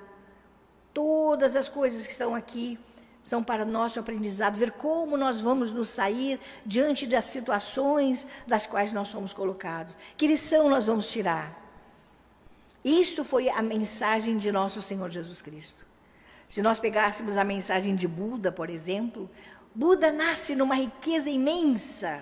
Todas 0.92 1.56
as 1.56 1.68
coisas 1.68 2.06
que 2.06 2.12
estão 2.12 2.32
aqui 2.32 2.78
são 3.24 3.42
para 3.42 3.64
nosso 3.64 3.98
aprendizado, 3.98 4.56
ver 4.56 4.72
como 4.72 5.16
nós 5.16 5.40
vamos 5.40 5.72
nos 5.72 5.88
sair 5.88 6.38
diante 6.64 7.06
das 7.06 7.24
situações 7.24 8.26
das 8.46 8.66
quais 8.66 8.92
nós 8.92 9.08
somos 9.08 9.32
colocados. 9.32 9.94
Que 10.16 10.26
lição 10.26 10.68
nós 10.68 10.86
vamos 10.86 11.10
tirar? 11.10 11.58
Isto 12.84 13.24
foi 13.24 13.48
a 13.48 13.62
mensagem 13.62 14.36
de 14.36 14.52
nosso 14.52 14.82
Senhor 14.82 15.10
Jesus 15.10 15.40
Cristo. 15.40 15.86
Se 16.46 16.60
nós 16.60 16.78
pegássemos 16.78 17.38
a 17.38 17.42
mensagem 17.42 17.96
de 17.96 18.06
Buda, 18.06 18.52
por 18.52 18.68
exemplo, 18.68 19.28
Buda 19.74 20.12
nasce 20.12 20.54
numa 20.54 20.74
riqueza 20.74 21.30
imensa 21.30 22.20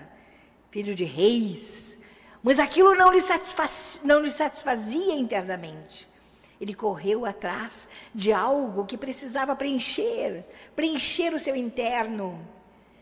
filho 0.72 0.94
de 0.94 1.04
reis. 1.04 2.02
Mas 2.42 2.58
aquilo 2.58 2.94
não 2.96 3.12
lhe, 3.12 3.20
satisfaz, 3.20 4.00
não 4.02 4.20
lhe 4.20 4.30
satisfazia 4.30 5.14
internamente. 5.14 6.08
Ele 6.62 6.74
correu 6.74 7.26
atrás 7.26 7.88
de 8.14 8.32
algo 8.32 8.86
que 8.86 8.96
precisava 8.96 9.56
preencher, 9.56 10.44
preencher 10.76 11.34
o 11.34 11.40
seu 11.40 11.56
interno. 11.56 12.38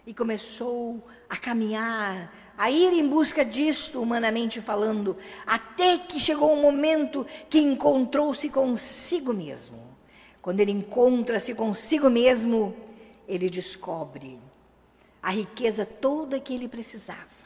E 0.06 0.14
começou 0.14 1.06
a 1.28 1.36
caminhar, 1.36 2.32
a 2.56 2.70
ir 2.70 2.90
em 2.94 3.06
busca 3.06 3.44
disto, 3.44 4.00
humanamente 4.00 4.62
falando, 4.62 5.14
até 5.46 5.98
que 5.98 6.18
chegou 6.18 6.54
um 6.54 6.62
momento 6.62 7.26
que 7.50 7.58
encontrou-se 7.58 8.48
consigo 8.48 9.34
mesmo. 9.34 9.78
Quando 10.40 10.60
ele 10.60 10.72
encontra-se 10.72 11.54
consigo 11.54 12.08
mesmo, 12.08 12.74
ele 13.28 13.50
descobre 13.50 14.40
a 15.22 15.32
riqueza 15.32 15.84
toda 15.84 16.40
que 16.40 16.54
ele 16.54 16.66
precisava. 16.66 17.39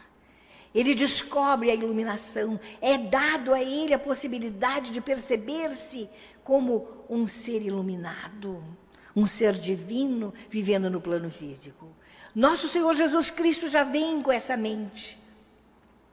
Ele 0.74 0.92
descobre 0.92 1.70
a 1.70 1.74
iluminação, 1.74 2.58
é 2.80 2.98
dado 2.98 3.54
a 3.54 3.62
ele 3.62 3.94
a 3.94 3.98
possibilidade 3.98 4.90
de 4.90 5.00
perceber-se 5.00 6.08
como 6.42 6.88
um 7.08 7.28
ser 7.28 7.62
iluminado, 7.62 8.62
um 9.14 9.24
ser 9.24 9.52
divino 9.52 10.34
vivendo 10.50 10.90
no 10.90 11.00
plano 11.00 11.30
físico. 11.30 11.86
Nosso 12.34 12.68
Senhor 12.68 12.92
Jesus 12.92 13.30
Cristo 13.30 13.68
já 13.68 13.84
vem 13.84 14.20
com 14.20 14.32
essa 14.32 14.56
mente, 14.56 15.16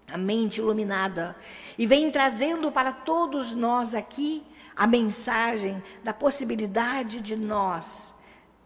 a 0.07 0.17
mente 0.17 0.59
iluminada, 0.59 1.35
e 1.75 1.87
vem 1.87 2.11
trazendo 2.11 2.71
para 2.71 2.91
todos 2.91 3.53
nós 3.53 3.95
aqui 3.95 4.43
a 4.75 4.85
mensagem 4.85 5.81
da 6.03 6.13
possibilidade 6.13 7.19
de 7.19 7.35
nós 7.35 8.13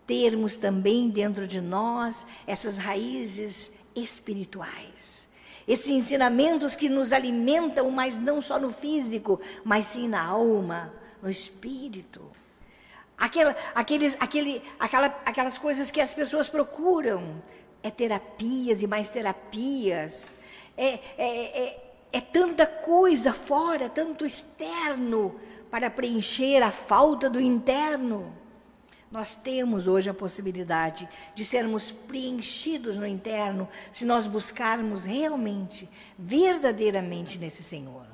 termos 0.05 0.57
também 0.57 1.09
dentro 1.09 1.47
de 1.47 1.61
nós 1.61 2.27
essas 2.45 2.77
raízes 2.77 3.71
espirituais 3.95 5.25
esses 5.67 5.88
ensinamentos 5.88 6.75
que 6.75 6.89
nos 6.89 7.12
alimentam, 7.12 7.89
mas 7.89 8.17
não 8.17 8.41
só 8.41 8.60
no 8.60 8.72
físico, 8.72 9.39
mas 9.63 9.88
sim 9.88 10.07
na 10.07 10.24
alma, 10.24 10.93
no 11.22 11.29
espírito. 11.29 12.22
Aquela, 13.17 13.55
aqueles, 13.74 14.17
aquele, 14.19 14.62
aquela, 14.79 15.07
aquelas 15.25 15.57
coisas 15.57 15.89
que 15.89 16.01
as 16.01 16.13
pessoas 16.13 16.50
procuram. 16.50 17.41
É 17.81 17.89
terapias 17.89 18.81
e 18.81 18.88
mais 18.88 19.10
terapias. 19.10 20.38
É, 20.75 21.00
é, 21.17 21.63
é, 21.63 21.93
é 22.12 22.22
tanta 22.22 22.65
coisa 22.65 23.31
fora, 23.31 23.89
tanto 23.89 24.25
externo, 24.25 25.39
para 25.69 25.89
preencher 25.89 26.63
a 26.63 26.72
falta 26.72 27.29
do 27.29 27.39
interno. 27.39 28.34
Nós 29.12 29.35
temos 29.35 29.88
hoje 29.88 30.09
a 30.09 30.13
possibilidade 30.13 31.07
de 31.33 31.45
sermos 31.45 31.91
preenchidos 31.91 32.97
no 32.97 33.05
interno 33.05 33.67
se 33.93 34.03
nós 34.03 34.25
buscarmos 34.25 35.05
realmente, 35.05 35.88
verdadeiramente 36.17 37.38
nesse 37.38 37.63
Senhor. 37.63 38.05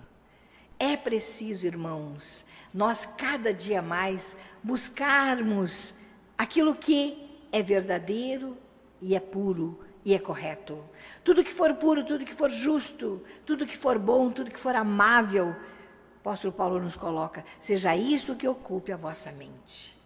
É 0.77 0.97
preciso, 0.97 1.65
irmãos, 1.65 2.45
nós 2.73 3.05
cada 3.05 3.53
dia 3.53 3.81
mais 3.81 4.35
buscarmos 4.61 5.93
aquilo 6.37 6.75
que 6.75 7.29
é 7.51 7.61
verdadeiro 7.61 8.57
e 9.01 9.15
é 9.15 9.19
puro 9.19 9.79
e 10.03 10.13
é 10.13 10.19
correto. 10.19 10.83
Tudo 11.23 11.43
que 11.43 11.53
for 11.53 11.73
puro, 11.75 12.03
tudo 12.03 12.25
que 12.25 12.33
for 12.33 12.49
justo, 12.49 13.23
tudo 13.45 13.65
que 13.65 13.77
for 13.77 13.97
bom, 13.97 14.29
tudo 14.29 14.51
que 14.51 14.59
for 14.59 14.75
amável, 14.75 15.49
o 15.49 16.19
apóstolo 16.19 16.53
Paulo 16.53 16.79
nos 16.79 16.95
coloca, 16.95 17.45
seja 17.59 17.95
isso 17.95 18.35
que 18.35 18.47
ocupe 18.47 18.91
a 18.91 18.97
vossa 18.97 19.31
mente. 19.31 20.00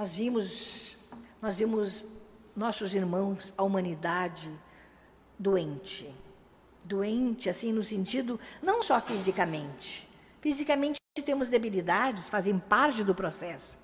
Nós 0.00 0.14
vimos, 0.14 0.96
nós 1.42 1.58
vimos 1.58 2.06
nossos 2.56 2.94
irmãos, 2.94 3.52
a 3.54 3.62
humanidade 3.62 4.50
doente. 5.38 6.10
Doente, 6.82 7.50
assim, 7.50 7.70
no 7.70 7.82
sentido, 7.82 8.40
não 8.62 8.82
só 8.82 8.98
fisicamente. 8.98 10.08
Fisicamente 10.40 10.98
temos 11.22 11.50
debilidades, 11.50 12.30
fazem 12.30 12.58
parte 12.58 13.04
do 13.04 13.14
processo. 13.14 13.78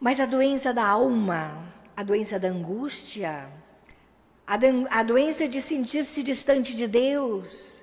Mas 0.00 0.18
a 0.18 0.24
doença 0.24 0.72
da 0.72 0.88
alma, 0.88 1.70
a 1.94 2.02
doença 2.02 2.40
da 2.40 2.48
angústia, 2.48 3.52
a, 4.46 4.54
a 4.98 5.02
doença 5.02 5.46
de 5.46 5.60
sentir-se 5.60 6.22
distante 6.22 6.74
de 6.74 6.88
Deus, 6.88 7.81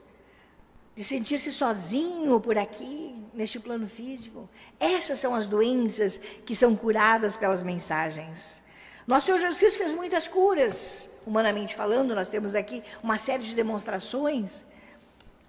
de 1.00 1.06
sentir-se 1.06 1.50
sozinho 1.50 2.42
por 2.42 2.58
aqui, 2.58 3.16
neste 3.34 3.58
plano 3.58 3.88
físico. 3.88 4.50
Essas 4.78 5.18
são 5.18 5.34
as 5.34 5.48
doenças 5.48 6.20
que 6.46 6.54
são 6.54 6.76
curadas 6.76 7.38
pelas 7.38 7.64
mensagens. 7.64 8.62
Nosso 9.08 9.28
Senhor 9.28 9.38
Jesus 9.38 9.58
Cristo 9.58 9.78
fez 9.78 9.94
muitas 9.94 10.28
curas, 10.28 11.10
humanamente 11.26 11.74
falando, 11.74 12.14
nós 12.14 12.28
temos 12.28 12.54
aqui 12.54 12.84
uma 13.02 13.18
série 13.18 13.44
de 13.44 13.56
demonstrações, 13.56 14.66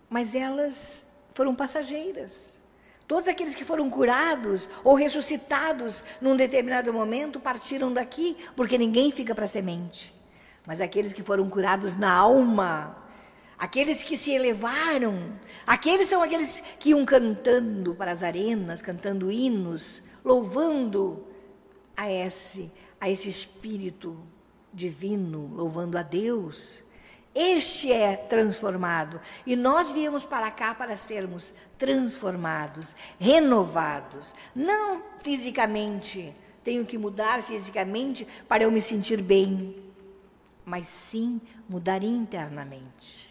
mas 0.08 0.36
elas 0.36 1.10
foram 1.34 1.52
passageiras. 1.52 2.60
Todos 3.08 3.26
aqueles 3.26 3.56
que 3.56 3.64
foram 3.64 3.90
curados 3.90 4.68
ou 4.84 4.94
ressuscitados 4.94 6.04
num 6.20 6.36
determinado 6.36 6.92
momento 6.92 7.40
partiram 7.40 7.92
daqui, 7.92 8.36
porque 8.54 8.78
ninguém 8.78 9.10
fica 9.10 9.34
para 9.34 9.48
semente. 9.48 10.14
Mas 10.64 10.80
aqueles 10.80 11.12
que 11.12 11.24
foram 11.24 11.50
curados 11.50 11.96
na 11.96 12.12
alma, 12.12 13.09
aqueles 13.60 14.02
que 14.02 14.16
se 14.16 14.32
elevaram, 14.32 15.38
aqueles 15.66 16.08
são 16.08 16.22
aqueles 16.22 16.60
que 16.80 16.90
iam 16.90 17.04
cantando 17.04 17.94
para 17.94 18.10
as 18.10 18.22
arenas, 18.22 18.80
cantando 18.80 19.30
hinos, 19.30 20.02
louvando 20.24 21.26
a 21.94 22.10
esse 22.10 22.72
a 23.00 23.08
esse 23.08 23.28
Espírito 23.28 24.16
divino, 24.72 25.50
louvando 25.54 25.96
a 25.96 26.02
Deus. 26.02 26.84
Este 27.34 27.92
é 27.92 28.16
transformado. 28.16 29.20
E 29.46 29.56
nós 29.56 29.90
viemos 29.90 30.24
para 30.24 30.50
cá 30.50 30.74
para 30.74 30.96
sermos 30.96 31.54
transformados, 31.78 32.94
renovados. 33.18 34.34
Não 34.54 35.02
fisicamente, 35.22 36.34
tenho 36.62 36.84
que 36.84 36.98
mudar 36.98 37.42
fisicamente 37.42 38.26
para 38.46 38.64
eu 38.64 38.70
me 38.70 38.82
sentir 38.82 39.22
bem, 39.22 39.76
mas 40.64 40.88
sim 40.88 41.40
mudar 41.68 42.02
internamente. 42.02 43.29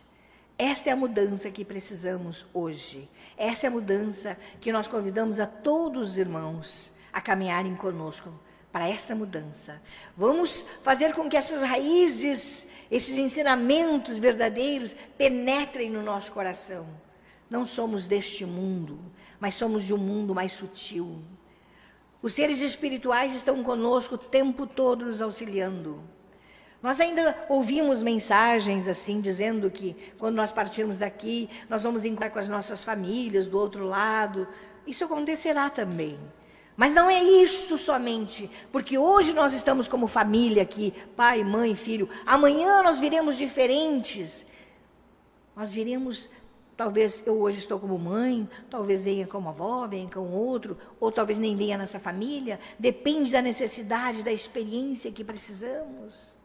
Esta 0.62 0.90
é 0.90 0.92
a 0.92 0.96
mudança 0.98 1.50
que 1.50 1.64
precisamos 1.64 2.46
hoje. 2.54 3.10
Essa 3.38 3.68
é 3.68 3.70
a 3.70 3.72
mudança 3.72 4.38
que 4.60 4.74
nós 4.74 4.90
convidamos 4.90 5.40
a 5.40 5.46
todos 5.46 6.10
os 6.10 6.18
irmãos 6.18 6.92
a 7.14 7.22
caminharem 7.22 7.78
conosco 7.78 8.38
para 8.70 8.86
essa 8.86 9.16
mudança. 9.16 9.82
Vamos 10.18 10.66
fazer 10.84 11.14
com 11.14 11.30
que 11.30 11.38
essas 11.38 11.64
raízes, 11.64 12.68
esses 12.92 13.18
ensinamentos 13.18 14.20
verdadeiros 14.20 14.94
penetrem 15.18 15.90
no 15.90 16.04
nosso 16.04 16.34
coração. 16.34 16.86
Não 17.50 17.66
somos 17.66 18.06
deste 18.06 18.46
mundo, 18.46 19.00
mas 19.40 19.56
somos 19.56 19.86
de 19.86 19.94
um 19.94 19.98
mundo 19.98 20.36
mais 20.36 20.52
sutil. 20.52 21.24
Os 22.22 22.34
seres 22.34 22.60
espirituais 22.60 23.34
estão 23.34 23.64
conosco 23.64 24.16
o 24.16 24.18
tempo 24.18 24.68
todo 24.68 25.06
nos 25.06 25.22
auxiliando. 25.22 26.04
Nós 26.82 27.02
ainda 27.02 27.36
ouvimos 27.50 28.02
mensagens 28.02 28.88
assim, 28.88 29.20
dizendo 29.20 29.70
que 29.70 29.96
quando 30.18 30.36
nós 30.36 30.52
partirmos 30.52 30.98
daqui, 30.98 31.50
nós 31.70 31.84
vamos 31.84 32.06
encontrar 32.06 32.30
com 32.30 32.40
as 32.40 32.48
nossas 32.48 32.84
famílias 32.86 33.48
do 33.48 33.58
outro 33.58 33.86
lado. 33.86 34.48
Isso 34.88 35.04
acontecerá 35.04 35.70
também. 35.70 36.18
Mas 36.78 36.94
não 36.94 37.10
é 37.10 37.22
isso 37.22 37.78
somente, 37.78 38.50
porque 38.72 38.98
hoje 38.98 39.34
nós 39.34 39.54
estamos 39.54 39.90
como 39.90 40.08
família 40.08 40.64
aqui, 40.64 40.94
pai, 41.18 41.44
mãe, 41.44 41.76
filho. 41.76 42.08
Amanhã 42.26 42.82
nós 42.82 42.98
viremos 42.98 43.36
diferentes. 43.36 44.46
Nós 45.54 45.74
viremos, 45.74 46.30
talvez 46.78 47.28
eu 47.28 47.38
hoje 47.42 47.58
estou 47.58 47.78
como 47.78 48.00
mãe, 48.00 48.50
talvez 48.70 49.04
venha 49.04 49.28
como 49.28 49.50
avó, 49.50 49.86
venha 49.86 50.10
com 50.10 50.32
outro, 50.32 50.78
ou 51.02 51.12
talvez 51.12 51.38
nem 51.38 51.58
venha 51.58 51.78
nessa 51.78 52.00
família. 52.00 52.58
Depende 52.80 53.34
da 53.34 53.42
necessidade, 53.42 54.24
da 54.24 54.32
experiência 54.32 55.12
que 55.12 55.26
precisamos. 55.26 56.39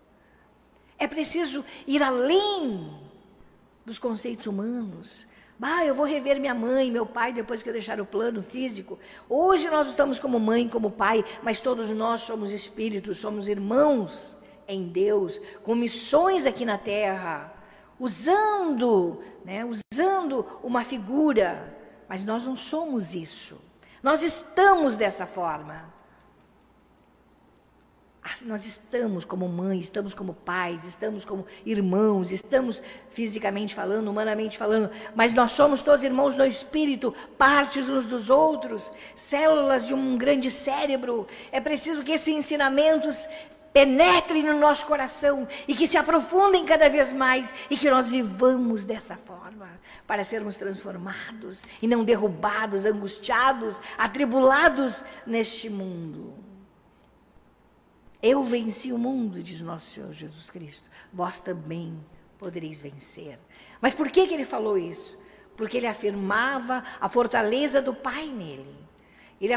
É 0.99 1.07
preciso 1.07 1.65
ir 1.87 2.03
além 2.03 2.91
dos 3.85 3.99
conceitos 3.99 4.47
humanos. 4.47 5.27
Ah, 5.61 5.83
eu 5.83 5.95
vou 5.95 6.05
rever 6.05 6.39
minha 6.39 6.55
mãe, 6.55 6.91
meu 6.91 7.07
pai, 7.07 7.33
depois 7.33 7.63
que 7.63 7.69
eu 7.71 7.73
deixar 7.73 7.99
o 7.99 8.05
plano 8.05 8.43
físico. 8.43 8.99
Hoje 9.31 9.71
nós 9.71 9.89
estamos 9.89 10.19
como 10.19 10.39
mãe, 10.39 10.69
como 10.69 10.91
pai, 10.91 11.25
mas 11.43 11.61
todos 11.61 11.89
nós 11.89 12.21
somos 12.21 12.51
espíritos, 12.51 13.17
somos 13.17 13.49
irmãos 13.49 14.37
em 14.69 14.89
Deus, 14.89 15.41
com 15.63 15.75
missões 15.75 16.45
aqui 16.45 16.67
na 16.67 16.77
terra, 16.77 17.51
usando, 17.99 19.23
né, 19.43 19.65
usando 19.65 20.47
uma 20.63 20.85
figura, 20.85 21.75
mas 22.07 22.27
nós 22.27 22.45
não 22.45 22.57
somos 22.57 23.15
isso. 23.15 23.59
Nós 24.03 24.23
estamos 24.23 24.99
dessa 24.99 25.25
forma. 25.25 25.94
Ah, 28.27 28.37
nós 28.47 28.65
estamos 28.65 29.23
como 29.27 29.47
mãe, 29.47 29.79
estamos 29.79 30.15
como 30.15 30.33
pais, 30.33 30.87
estamos 30.87 31.27
como 31.27 31.45
irmãos, 31.67 32.33
estamos 32.33 32.83
fisicamente 33.11 33.75
falando, 33.75 34.09
humanamente 34.09 34.57
falando, 34.57 34.91
mas 35.15 35.35
nós 35.35 35.51
somos 35.51 35.83
todos 35.83 36.03
irmãos 36.03 36.35
no 36.35 36.47
espírito, 36.47 37.15
partes 37.37 37.87
uns 37.87 38.07
dos 38.07 38.31
outros, 38.31 38.91
células 39.15 39.85
de 39.85 39.93
um 39.93 40.17
grande 40.17 40.51
cérebro. 40.51 41.27
É 41.53 41.61
preciso 41.61 42.03
que 42.03 42.13
esses 42.13 42.29
ensinamentos 42.29 43.29
penetrem 43.75 44.43
no 44.43 44.59
nosso 44.59 44.87
coração 44.87 45.47
e 45.69 45.75
que 45.75 45.87
se 45.87 45.99
aprofundem 45.99 46.65
cada 46.65 46.89
vez 46.89 47.13
mais 47.13 47.53
e 47.69 47.77
que 47.77 47.91
nós 47.91 48.11
vivamos 48.11 48.87
dessa 48.87 49.19
forma 49.19 49.69
para 50.07 50.25
sermos 50.25 50.57
transformados 50.57 51.63
e 51.83 51.87
não 51.87 52.03
derrubados, 52.03 52.87
angustiados, 52.87 53.79
atribulados 53.99 55.03
neste 55.27 55.69
mundo. 55.69 56.54
Eu 58.27 58.43
venci 58.43 58.91
o 58.91 58.97
mundo, 58.97 59.43
diz 59.43 59.61
nosso 59.61 59.91
Senhor 59.91 60.11
Jesus 60.11 60.51
Cristo. 60.51 60.89
Vós 61.13 61.41
também 61.41 62.03
podereis 62.39 62.81
vencer. 62.81 63.39
Mas 63.83 63.95
por 63.95 64.09
que, 64.11 64.27
que 64.27 64.33
ele 64.33 64.47
falou 64.47 64.79
isso? 64.79 65.19
Porque 65.55 65.77
ele 65.77 65.87
afirmava 65.87 66.83
a 66.99 67.07
fortaleza 67.07 67.83
do 67.83 67.93
Pai 67.93 68.29
nele. 68.29 68.79
Ele 69.39 69.53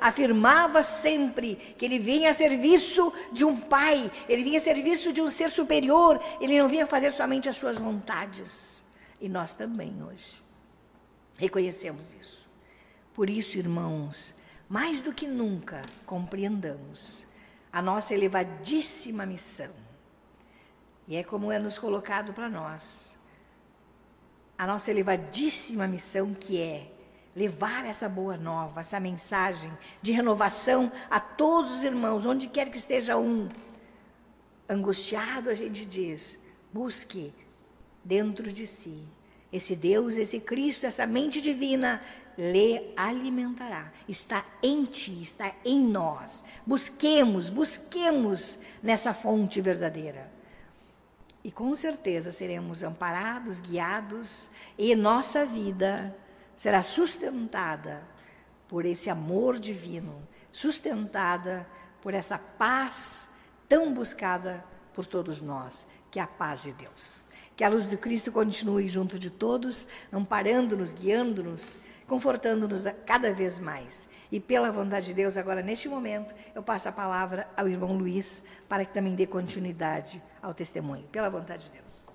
afirmava 0.00 0.82
sempre 0.82 1.56
que 1.76 1.84
ele 1.84 1.98
vinha 1.98 2.30
a 2.30 2.32
serviço 2.32 3.12
de 3.30 3.44
um 3.44 3.60
pai, 3.60 4.10
ele 4.26 4.44
vinha 4.44 4.56
a 4.56 4.62
serviço 4.62 5.12
de 5.12 5.20
um 5.20 5.28
ser 5.28 5.50
superior, 5.50 6.18
ele 6.40 6.58
não 6.58 6.70
vinha 6.70 6.86
fazer 6.86 7.10
somente 7.10 7.50
as 7.50 7.56
suas 7.56 7.76
vontades. 7.76 8.82
E 9.20 9.28
nós 9.28 9.54
também 9.54 9.92
hoje 10.02 10.42
reconhecemos 11.36 12.14
isso. 12.14 12.48
Por 13.12 13.28
isso, 13.28 13.58
irmãos, 13.58 14.34
mais 14.70 15.02
do 15.02 15.12
que 15.12 15.26
nunca 15.26 15.82
compreendamos 16.06 17.25
a 17.76 17.82
nossa 17.82 18.14
elevadíssima 18.14 19.26
missão. 19.26 19.70
E 21.06 21.14
é 21.14 21.22
como 21.22 21.52
é 21.52 21.58
nos 21.58 21.78
colocado 21.78 22.32
para 22.32 22.48
nós. 22.48 23.18
A 24.56 24.66
nossa 24.66 24.90
elevadíssima 24.90 25.86
missão 25.86 26.32
que 26.32 26.58
é 26.58 26.90
levar 27.34 27.84
essa 27.84 28.08
boa 28.08 28.38
nova, 28.38 28.80
essa 28.80 28.98
mensagem 28.98 29.70
de 30.00 30.10
renovação 30.10 30.90
a 31.10 31.20
todos 31.20 31.70
os 31.70 31.84
irmãos, 31.84 32.24
onde 32.24 32.46
quer 32.46 32.70
que 32.70 32.78
esteja 32.78 33.18
um. 33.18 33.46
Angustiado, 34.66 35.50
a 35.50 35.54
gente 35.54 35.84
diz, 35.84 36.38
busque 36.72 37.30
dentro 38.02 38.50
de 38.50 38.66
si 38.66 39.06
esse 39.52 39.76
Deus, 39.76 40.16
esse 40.16 40.40
Cristo, 40.40 40.86
essa 40.86 41.06
mente 41.06 41.42
divina 41.42 42.00
lhe 42.36 42.92
alimentará. 42.96 43.90
Está 44.08 44.44
em 44.62 44.84
ti, 44.84 45.22
está 45.22 45.52
em 45.64 45.82
nós. 45.82 46.44
Busquemos, 46.66 47.48
busquemos 47.48 48.58
nessa 48.82 49.14
fonte 49.14 49.60
verdadeira. 49.60 50.30
E 51.42 51.50
com 51.50 51.74
certeza 51.76 52.32
seremos 52.32 52.82
amparados, 52.82 53.60
guiados, 53.60 54.50
e 54.76 54.94
nossa 54.94 55.46
vida 55.46 56.14
será 56.56 56.82
sustentada 56.82 58.02
por 58.68 58.84
esse 58.84 59.08
amor 59.08 59.58
divino, 59.58 60.26
sustentada 60.50 61.66
por 62.02 62.14
essa 62.14 62.38
paz 62.38 63.30
tão 63.68 63.92
buscada 63.92 64.64
por 64.92 65.06
todos 65.06 65.40
nós, 65.40 65.86
que 66.10 66.18
é 66.18 66.22
a 66.22 66.26
paz 66.26 66.62
de 66.62 66.72
Deus. 66.72 67.22
Que 67.54 67.64
a 67.64 67.68
luz 67.68 67.86
do 67.86 67.96
Cristo 67.96 68.32
continue 68.32 68.88
junto 68.88 69.18
de 69.18 69.30
todos, 69.30 69.86
amparando-nos, 70.12 70.92
guiando-nos 70.92 71.76
confortando-nos 72.06 72.84
cada 73.04 73.32
vez 73.32 73.58
mais. 73.58 74.08
E 74.30 74.40
pela 74.40 74.72
vontade 74.72 75.06
de 75.06 75.14
Deus, 75.14 75.36
agora 75.36 75.62
neste 75.62 75.88
momento, 75.88 76.34
eu 76.54 76.62
passo 76.62 76.88
a 76.88 76.92
palavra 76.92 77.46
ao 77.56 77.68
irmão 77.68 77.96
Luiz 77.96 78.42
para 78.68 78.84
que 78.84 78.92
também 78.92 79.14
dê 79.14 79.26
continuidade 79.26 80.20
ao 80.42 80.52
testemunho. 80.52 81.04
Pela 81.12 81.30
vontade 81.30 81.66
de 81.66 81.70
Deus. 81.70 82.06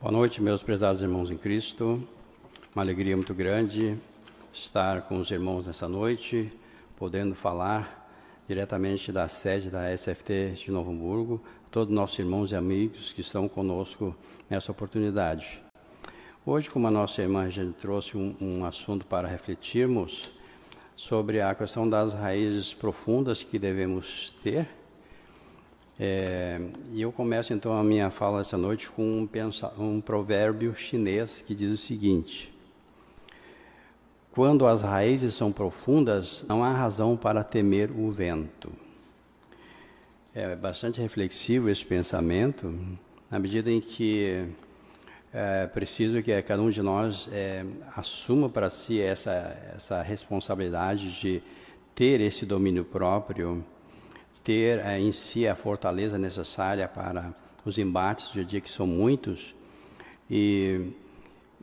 Boa 0.00 0.12
noite, 0.12 0.42
meus 0.42 0.62
prezados 0.62 1.00
irmãos 1.00 1.30
em 1.30 1.36
Cristo. 1.38 2.06
Uma 2.74 2.82
alegria 2.82 3.16
muito 3.16 3.32
grande 3.32 3.98
estar 4.52 5.02
com 5.02 5.18
os 5.18 5.30
irmãos 5.30 5.66
nessa 5.66 5.88
noite, 5.88 6.52
podendo 6.96 7.34
falar 7.34 8.04
diretamente 8.46 9.10
da 9.10 9.26
sede 9.26 9.70
da 9.70 9.96
SFT 9.96 10.50
de 10.50 10.70
Novo 10.70 10.90
Hamburgo, 10.90 11.42
todos 11.70 11.92
nossos 11.94 12.18
irmãos 12.18 12.52
e 12.52 12.56
amigos 12.56 13.12
que 13.12 13.22
estão 13.22 13.48
conosco 13.48 14.14
nessa 14.50 14.70
oportunidade. 14.70 15.63
Hoje, 16.46 16.68
como 16.68 16.86
a 16.86 16.90
nossa 16.90 17.22
irmã 17.22 17.50
já 17.50 17.64
trouxe 17.80 18.18
um, 18.18 18.36
um 18.38 18.66
assunto 18.66 19.06
para 19.06 19.26
refletirmos 19.26 20.28
sobre 20.94 21.40
a 21.40 21.54
questão 21.54 21.88
das 21.88 22.12
raízes 22.12 22.74
profundas 22.74 23.42
que 23.42 23.58
devemos 23.58 24.32
ter, 24.42 24.68
é, 25.98 26.60
e 26.92 27.00
eu 27.00 27.10
começo 27.10 27.54
então 27.54 27.72
a 27.72 27.82
minha 27.82 28.10
fala 28.10 28.42
essa 28.42 28.58
noite 28.58 28.90
com 28.90 29.02
um, 29.02 29.82
um 29.82 30.02
provérbio 30.02 30.74
chinês 30.74 31.40
que 31.40 31.54
diz 31.54 31.70
o 31.70 31.78
seguinte: 31.78 32.52
Quando 34.30 34.66
as 34.66 34.82
raízes 34.82 35.32
são 35.32 35.50
profundas, 35.50 36.44
não 36.46 36.62
há 36.62 36.70
razão 36.70 37.16
para 37.16 37.42
temer 37.42 37.90
o 37.90 38.10
vento. 38.10 38.70
É 40.34 40.54
bastante 40.54 41.00
reflexivo 41.00 41.70
esse 41.70 41.86
pensamento, 41.86 42.78
na 43.30 43.38
medida 43.38 43.70
em 43.70 43.80
que 43.80 44.46
é 45.36 45.66
preciso 45.66 46.22
que 46.22 46.40
cada 46.42 46.62
um 46.62 46.70
de 46.70 46.80
nós 46.80 47.28
é, 47.32 47.66
assuma 47.96 48.48
para 48.48 48.70
si 48.70 49.00
essa, 49.00 49.58
essa 49.74 50.00
responsabilidade 50.00 51.20
de 51.20 51.42
ter 51.92 52.20
esse 52.20 52.46
domínio 52.46 52.84
próprio, 52.84 53.64
ter 54.44 54.78
é, 54.78 54.96
em 54.96 55.10
si 55.10 55.48
a 55.48 55.56
fortaleza 55.56 56.16
necessária 56.16 56.86
para 56.86 57.34
os 57.64 57.78
embates 57.78 58.28
do 58.28 58.44
dia 58.44 58.60
que 58.60 58.70
são 58.70 58.86
muitos 58.86 59.56
e, 60.30 60.92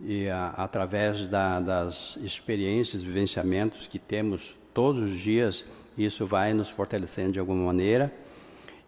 e 0.04 0.28
a, 0.28 0.50
através 0.50 1.30
da, 1.30 1.62
das 1.62 2.18
experiências, 2.18 3.02
vivenciamentos 3.02 3.88
que 3.88 3.98
temos 3.98 4.58
todos 4.74 5.02
os 5.02 5.18
dias, 5.18 5.64
isso 5.98 6.26
vai 6.26 6.54
nos 6.54 6.68
fortalecendo 6.68 7.32
de 7.32 7.40
alguma 7.40 7.68
maneira 7.68 8.14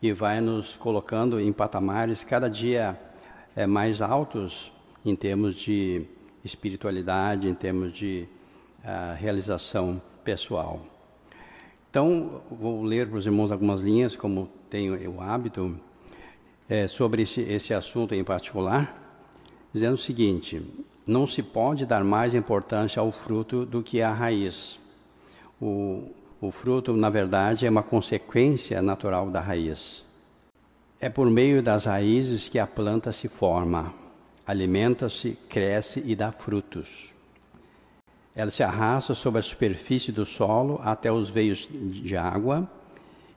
e 0.02 0.12
vai 0.12 0.42
nos 0.42 0.76
colocando 0.76 1.40
em 1.40 1.54
patamares 1.54 2.22
cada 2.22 2.50
dia 2.50 3.00
é, 3.56 3.66
mais 3.66 4.02
altos 4.02 4.72
em 5.06 5.16
termos 5.16 5.56
de 5.56 6.06
espiritualidade, 6.44 7.48
em 7.48 7.54
termos 7.54 7.94
de 7.94 8.28
uh, 8.84 9.16
realização 9.18 10.02
pessoal. 10.24 10.82
Então, 11.90 12.42
vou 12.50 12.82
ler 12.82 13.08
para 13.08 13.18
os 13.18 13.26
irmãos 13.26 13.52
algumas 13.52 13.82
linhas, 13.82 14.16
como 14.16 14.50
tenho 14.70 14.98
o 15.12 15.22
hábito, 15.22 15.80
é, 16.68 16.88
sobre 16.88 17.22
esse, 17.22 17.42
esse 17.42 17.74
assunto 17.74 18.16
em 18.16 18.24
particular, 18.24 19.00
dizendo 19.72 19.94
o 19.94 19.98
seguinte: 19.98 20.62
não 21.06 21.28
se 21.28 21.44
pode 21.44 21.86
dar 21.86 22.04
mais 22.04 22.34
importância 22.34 23.00
ao 23.00 23.12
fruto 23.12 23.66
do 23.66 23.84
que 23.84 24.02
à 24.02 24.12
raiz. 24.12 24.80
O, 25.62 26.10
o 26.42 26.50
fruto, 26.52 26.94
na 26.94 27.10
verdade, 27.10 27.66
é 27.66 27.70
uma 27.70 27.84
consequência 27.84 28.82
natural 28.82 29.30
da 29.30 29.40
raiz. 29.40 30.03
É 31.04 31.10
por 31.10 31.30
meio 31.30 31.62
das 31.62 31.84
raízes 31.84 32.48
que 32.48 32.58
a 32.58 32.66
planta 32.66 33.12
se 33.12 33.28
forma, 33.28 33.94
alimenta-se, 34.48 35.38
cresce 35.50 36.02
e 36.06 36.16
dá 36.16 36.32
frutos. 36.32 37.14
Ela 38.34 38.50
se 38.50 38.64
arrasta 38.64 39.14
sobre 39.14 39.40
a 39.40 39.44
superfície 39.44 40.14
do 40.14 40.26
solo 40.26 40.80
até 40.82 41.12
os 41.12 41.30
veios 41.30 41.68
de 41.70 42.16
água 42.16 42.72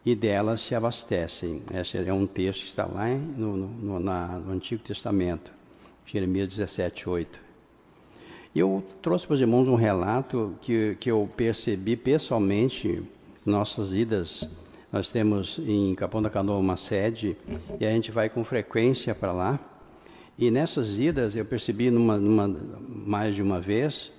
e 0.05 0.15
dela 0.15 0.57
se 0.57 0.77
abastecem. 0.77 1.61
Esse 1.75 1.99
é 1.99 2.13
um 2.13 2.25
texto 2.25 2.61
que 2.61 2.69
está 2.69 2.87
lá 2.87 3.09
no, 3.09 3.57
no, 3.57 3.99
na, 3.99 4.39
no 4.39 4.53
Antigo 4.53 4.85
Testamento, 4.85 5.53
Jeremias 6.07 6.51
17, 6.51 7.09
8. 7.09 7.41
Eu 8.55 8.81
trouxe 9.03 9.27
para 9.27 9.35
os 9.35 9.41
irmãos 9.41 9.67
um 9.67 9.75
relato 9.75 10.55
que, 10.61 10.97
que 11.01 11.11
eu 11.11 11.29
percebi 11.37 11.97
pessoalmente 11.97 13.03
nossas 13.45 13.93
idas. 13.93 14.49
Nós 14.93 15.11
temos 15.11 15.59
em 15.59 15.95
Capão 15.95 16.23
da 16.23 16.31
Canoa 16.31 16.59
uma 16.59 16.77
sede 16.77 17.37
e 17.81 17.85
a 17.85 17.91
gente 17.91 18.11
vai 18.11 18.29
com 18.29 18.45
frequência 18.45 19.15
para 19.15 19.33
lá. 19.33 19.61
E 20.39 20.51
nessas 20.51 21.01
idas 21.01 21.35
eu 21.35 21.45
percebi 21.45 21.91
numa, 21.91 22.19
numa, 22.19 22.49
mais 22.89 23.35
de 23.35 23.43
uma 23.43 23.61
vez 23.61 24.13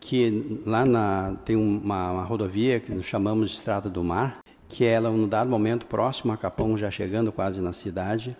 que 0.00 0.60
lá 0.66 0.84
na, 0.84 1.36
tem 1.44 1.54
uma, 1.54 2.10
uma 2.10 2.24
rodovia 2.24 2.80
que 2.80 2.90
nós 2.92 3.06
chamamos 3.06 3.50
de 3.50 3.56
Estrada 3.56 3.88
do 3.88 4.02
Mar, 4.02 4.40
que 4.68 4.84
ela, 4.84 5.10
num 5.10 5.28
dado 5.28 5.48
momento 5.48 5.86
próximo 5.86 6.32
a 6.32 6.36
Capão, 6.36 6.76
já 6.76 6.90
chegando 6.90 7.30
quase 7.30 7.60
na 7.60 7.72
cidade, 7.72 8.36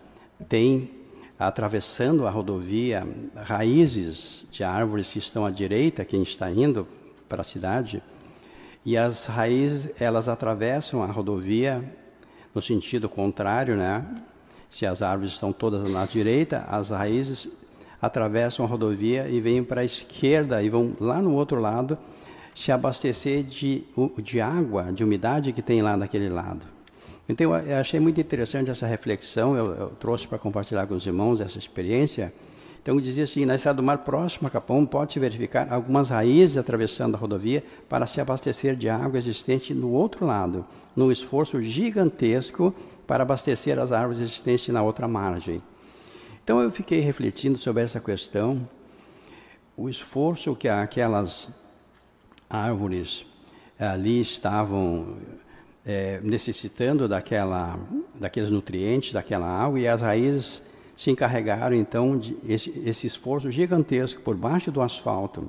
tem 0.48 0.90
atravessando 1.38 2.27
a 2.27 2.31
rodovia, 2.31 3.07
raízes 3.37 4.46
de 4.51 4.64
árvores 4.64 5.12
que 5.12 5.18
estão 5.18 5.46
à 5.46 5.51
direita, 5.51 6.05
quem 6.05 6.22
está 6.22 6.51
indo 6.51 6.87
para 7.29 7.42
a 7.42 7.44
cidade, 7.44 8.03
e 8.85 8.97
as 8.97 9.27
raízes 9.27 9.90
elas 10.01 10.29
atravessam 10.29 11.03
a 11.03 11.07
rodovia 11.07 11.83
no 12.55 12.61
sentido 12.61 13.09
contrário, 13.09 13.77
né? 13.77 14.05
Se 14.68 14.87
as 14.87 15.03
árvores 15.03 15.33
estão 15.33 15.53
todas 15.53 15.88
na 15.88 16.05
direita, 16.07 16.64
as 16.68 16.90
raízes 16.90 17.51
atravessam 18.01 18.64
a 18.64 18.68
rodovia 18.68 19.29
e 19.29 19.40
vêm 19.40 19.62
para 19.62 19.83
a 19.83 19.85
esquerda 19.85 20.62
e 20.62 20.68
vão 20.68 20.97
lá 20.99 21.23
no 21.23 21.33
outro 21.35 21.61
lado 21.61 21.97
se 22.55 22.73
abastecer 22.73 23.45
de, 23.45 23.85
de 24.18 24.40
água, 24.40 24.92
de 24.92 25.05
umidade 25.05 25.53
que 25.53 25.62
tem 25.62 25.81
lá 25.81 25.97
naquele 25.97 26.29
lado. 26.29 26.66
Então, 27.29 27.57
eu 27.57 27.77
achei 27.77 28.01
muito 28.01 28.21
interessante 28.21 28.71
essa 28.71 28.87
reflexão, 28.87 29.57
eu, 29.57 29.75
eu 29.75 29.88
trouxe 29.90 30.27
para 30.27 30.38
compartilhar 30.38 30.87
com 30.87 30.95
os 30.95 31.07
irmãos 31.07 31.40
essa 31.40 31.59
experiência. 31.59 32.33
Então, 32.83 33.01
dizia 33.01 33.25
assim: 33.25 33.47
na 33.47 33.55
estrada 33.55 33.77
do 33.77 33.83
mar 33.83 33.99
próximo 33.99 34.49
a 34.49 34.51
Capão, 34.51 34.85
pode-se 34.85 35.18
verificar 35.21 35.73
algumas 35.73 36.11
raízes 36.11 36.57
atravessando 36.57 37.14
a 37.14 37.18
rodovia 37.18 37.64
para 37.88 38.07
se 38.07 38.21
abastecer 38.21 38.75
de 38.75 38.88
água 38.88 39.18
existente 39.18 39.73
no 39.73 39.90
outro 39.92 40.27
lado, 40.27 40.66
num 40.95 41.11
esforço 41.11 41.62
gigantesco 41.62 42.75
para 43.07 43.23
abastecer 43.23 43.79
as 43.79 43.92
árvores 43.92 44.21
existentes 44.21 44.68
na 44.68 44.83
outra 44.83 45.07
margem. 45.07 45.62
Então, 46.42 46.61
eu 46.61 46.71
fiquei 46.73 47.01
refletindo 47.01 47.57
sobre 47.57 47.85
essa 47.85 48.01
questão, 48.01 48.68
o 49.77 49.88
esforço 49.88 50.57
que 50.57 50.68
aquelas 50.68 51.49
árvores 52.51 53.25
ali 53.79 54.21
estavam 54.21 55.16
é, 55.87 56.21
necessitando 56.21 57.09
daquela, 57.09 57.79
daqueles 58.14 58.51
nutrientes, 58.51 59.12
daquela 59.12 59.47
água, 59.47 59.79
e 59.79 59.87
as 59.87 60.03
raízes 60.03 60.62
se 60.97 61.11
encarregaram 61.11 61.75
então 61.75 62.17
de 62.19 62.37
esse, 62.47 62.71
esse 62.85 63.07
esforço 63.07 63.51
gigantesco 63.51 64.21
por 64.23 64.37
baixo 64.37 64.71
do 64.71 64.81
asfalto, 64.81 65.49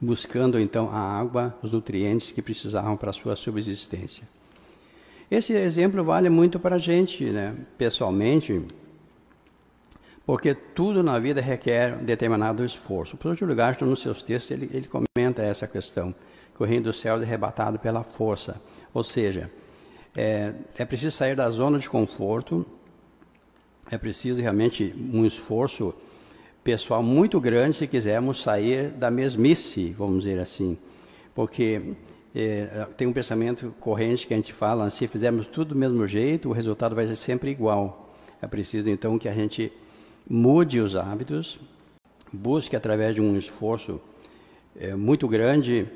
buscando 0.00 0.58
então 0.58 0.90
a 0.90 0.98
água, 0.98 1.56
os 1.62 1.72
nutrientes 1.72 2.32
que 2.32 2.42
precisavam 2.42 2.96
para 2.96 3.10
a 3.10 3.12
sua 3.12 3.36
subsistência. 3.36 4.26
Esse 5.30 5.54
exemplo 5.54 6.04
vale 6.04 6.28
muito 6.28 6.58
para 6.58 6.76
a 6.76 6.78
gente, 6.78 7.24
né? 7.24 7.56
pessoalmente, 7.78 8.62
porque 10.26 10.54
tudo 10.54 11.02
na 11.02 11.18
vida 11.18 11.40
requer 11.40 11.94
um 11.94 12.04
determinado 12.04 12.64
esforço. 12.64 13.16
O 13.16 13.18
professor 13.18 13.52
Gasto, 13.54 13.86
nos 13.86 14.02
seus 14.02 14.22
textos, 14.22 14.50
ele, 14.50 14.70
ele 14.72 14.86
comenta 14.86 15.42
essa 15.42 15.66
questão, 15.66 16.14
que 16.54 16.62
o 16.62 16.66
é 16.66 17.08
arrebatado 17.10 17.78
pela 17.78 18.04
força. 18.04 18.60
Ou 18.92 19.02
seja, 19.02 19.50
é, 20.16 20.54
é 20.76 20.84
preciso 20.84 21.16
sair 21.16 21.34
da 21.34 21.48
zona 21.48 21.78
de 21.78 21.88
conforto, 21.88 22.66
é 23.90 23.98
preciso 23.98 24.40
realmente 24.40 24.94
um 25.12 25.24
esforço 25.24 25.94
pessoal 26.62 27.02
muito 27.02 27.40
grande 27.40 27.76
se 27.76 27.86
quisermos 27.86 28.40
sair 28.40 28.90
da 28.90 29.10
mesmice, 29.10 29.94
vamos 29.98 30.24
dizer 30.24 30.38
assim. 30.38 30.78
Porque 31.34 31.94
é, 32.34 32.86
tem 32.96 33.06
um 33.06 33.12
pensamento 33.12 33.74
corrente 33.80 34.26
que 34.26 34.34
a 34.34 34.36
gente 34.36 34.52
fala, 34.52 34.88
se 34.90 35.06
fizermos 35.08 35.46
tudo 35.46 35.70
do 35.70 35.76
mesmo 35.76 36.06
jeito, 36.06 36.48
o 36.48 36.52
resultado 36.52 36.94
vai 36.94 37.06
ser 37.06 37.16
sempre 37.16 37.50
igual. 37.50 38.14
É 38.40 38.46
preciso 38.46 38.88
então 38.90 39.18
que 39.18 39.28
a 39.28 39.32
gente 39.32 39.72
mude 40.28 40.80
os 40.80 40.96
hábitos, 40.96 41.58
busque 42.32 42.76
através 42.76 43.14
de 43.14 43.20
um 43.20 43.36
esforço 43.36 44.00
é, 44.76 44.94
muito 44.94 45.28
grande 45.28 45.86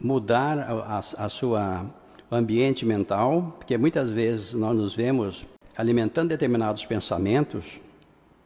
mudar 0.00 0.58
a, 0.58 0.98
a, 0.98 0.98
a 0.98 1.28
sua 1.28 1.86
ambiente 2.30 2.86
mental, 2.86 3.54
porque 3.58 3.76
muitas 3.76 4.10
vezes 4.10 4.54
nós 4.54 4.76
nos 4.76 4.94
vemos 4.94 5.44
alimentando 5.76 6.28
determinados 6.28 6.84
pensamentos 6.84 7.80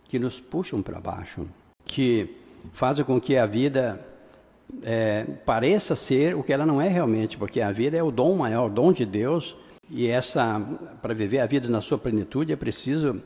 que 0.08 0.18
nos 0.18 0.40
puxam 0.40 0.82
para 0.82 1.00
baixo, 1.00 1.46
que 1.84 2.36
fazem 2.72 3.04
com 3.04 3.20
que 3.20 3.36
a 3.36 3.46
vida 3.46 4.04
é, 4.82 5.24
pareça 5.44 5.94
ser 5.94 6.34
o 6.34 6.42
que 6.42 6.52
ela 6.52 6.66
não 6.66 6.80
é 6.80 6.88
realmente, 6.88 7.36
porque 7.36 7.60
a 7.60 7.72
vida 7.72 7.96
é 7.96 8.02
o 8.02 8.10
dom 8.10 8.36
maior, 8.36 8.70
o 8.70 8.72
dom 8.72 8.92
de 8.92 9.04
Deus, 9.04 9.56
e 9.90 10.06
essa 10.06 10.60
para 11.00 11.14
viver 11.14 11.40
a 11.40 11.46
vida 11.46 11.68
na 11.68 11.80
sua 11.80 11.98
plenitude 11.98 12.52
é 12.52 12.56
preciso, 12.56 13.22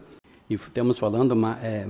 e 0.49 0.55
estamos 0.55 0.99
falando 0.99 1.33
uma, 1.33 1.59
é, 1.63 1.87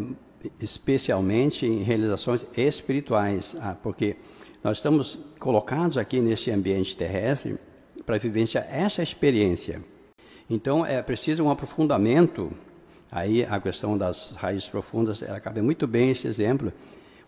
especialmente 0.61 1.67
em 1.67 1.83
realizações 1.83 2.47
espirituais, 2.57 3.57
ah, 3.61 3.77
porque 3.83 4.17
nós 4.63 4.79
estamos 4.79 5.19
colocados 5.39 5.99
aqui 5.99 6.21
neste 6.21 6.51
ambiente 6.51 6.97
terrestre 6.97 7.59
para 8.07 8.19
vivenciar 8.19 8.67
essa 8.71 9.03
experiência. 9.03 9.83
Então 10.53 10.85
é 10.85 11.01
preciso 11.01 11.43
um 11.43 11.51
aprofundamento. 11.51 12.53
Aí 13.11 13.43
a 13.43 13.59
questão 13.59 13.97
das 13.97 14.33
raízes 14.37 14.69
profundas, 14.69 15.23
ela 15.23 15.41
cabe 15.41 15.63
muito 15.63 15.87
bem 15.87 16.11
este 16.11 16.27
exemplo, 16.27 16.71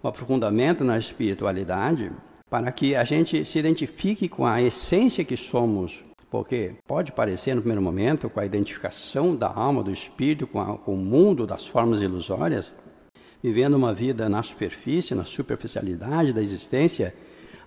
um 0.02 0.08
aprofundamento 0.08 0.84
na 0.84 0.98
espiritualidade 0.98 2.12
para 2.50 2.70
que 2.70 2.94
a 2.94 3.02
gente 3.02 3.46
se 3.46 3.58
identifique 3.58 4.28
com 4.28 4.44
a 4.44 4.60
essência 4.60 5.24
que 5.24 5.38
somos, 5.38 6.04
porque 6.30 6.74
pode 6.86 7.12
parecer 7.12 7.54
no 7.54 7.62
primeiro 7.62 7.80
momento, 7.80 8.28
com 8.28 8.40
a 8.40 8.44
identificação 8.44 9.34
da 9.34 9.50
alma, 9.50 9.82
do 9.82 9.90
espírito, 9.90 10.46
com, 10.46 10.60
a, 10.60 10.76
com 10.76 10.92
o 10.92 10.98
mundo 10.98 11.46
das 11.46 11.66
formas 11.66 12.02
ilusórias, 12.02 12.74
vivendo 13.42 13.72
uma 13.72 13.94
vida 13.94 14.28
na 14.28 14.42
superfície, 14.42 15.14
na 15.14 15.24
superficialidade 15.24 16.34
da 16.34 16.42
existência, 16.42 17.14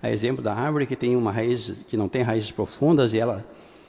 a 0.04 0.12
exemplo 0.12 0.43
da 0.43 0.54
árvore 0.54 0.86
que 0.86 0.96
tem 0.96 1.15
uma 1.15 1.32
raiz 1.32 1.72
que 1.88 1.98
não 1.98 2.08
tem 2.08 2.22
raízes 2.22 2.52
profundas 2.52 3.12
e 3.15 3.17
ela 3.17 3.43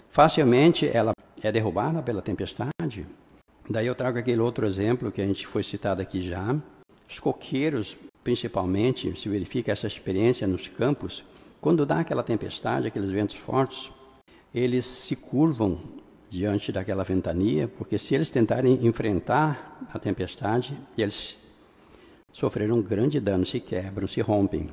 facilmente 0.08 0.88
ela 0.90 1.12
é 1.42 1.52
derrubada 1.52 2.02
pela 2.02 2.22
tempestade. 2.22 3.06
Daí 3.68 3.86
eu 3.86 3.94
trago 3.94 4.18
aquele 4.18 4.40
outro 4.40 4.66
exemplo 4.66 5.12
que 5.12 5.20
a 5.20 5.26
gente 5.26 5.46
foi 5.46 5.62
citado 5.62 6.00
aqui 6.00 6.26
já. 6.26 6.56
Os 7.08 7.18
coqueiros, 7.18 7.96
principalmente, 8.24 9.18
se 9.18 9.28
verifica 9.28 9.72
essa 9.72 9.86
experiência 9.86 10.46
nos 10.46 10.68
campos, 10.68 11.24
quando 11.60 11.84
dá 11.84 12.00
aquela 12.00 12.22
tempestade, 12.22 12.86
aqueles 12.86 13.10
ventos 13.10 13.34
fortes, 13.34 13.90
eles 14.54 14.84
se 14.84 15.16
curvam 15.16 15.78
diante 16.28 16.70
daquela 16.70 17.04
ventania, 17.04 17.68
porque 17.68 17.98
se 17.98 18.14
eles 18.14 18.30
tentarem 18.30 18.86
enfrentar 18.86 19.86
a 19.92 19.98
tempestade, 19.98 20.78
eles 20.96 21.38
sofreram 22.32 22.76
um 22.76 22.82
grande 22.82 23.18
dano, 23.18 23.44
se 23.44 23.60
quebram, 23.60 24.06
se 24.06 24.20
rompem. 24.20 24.68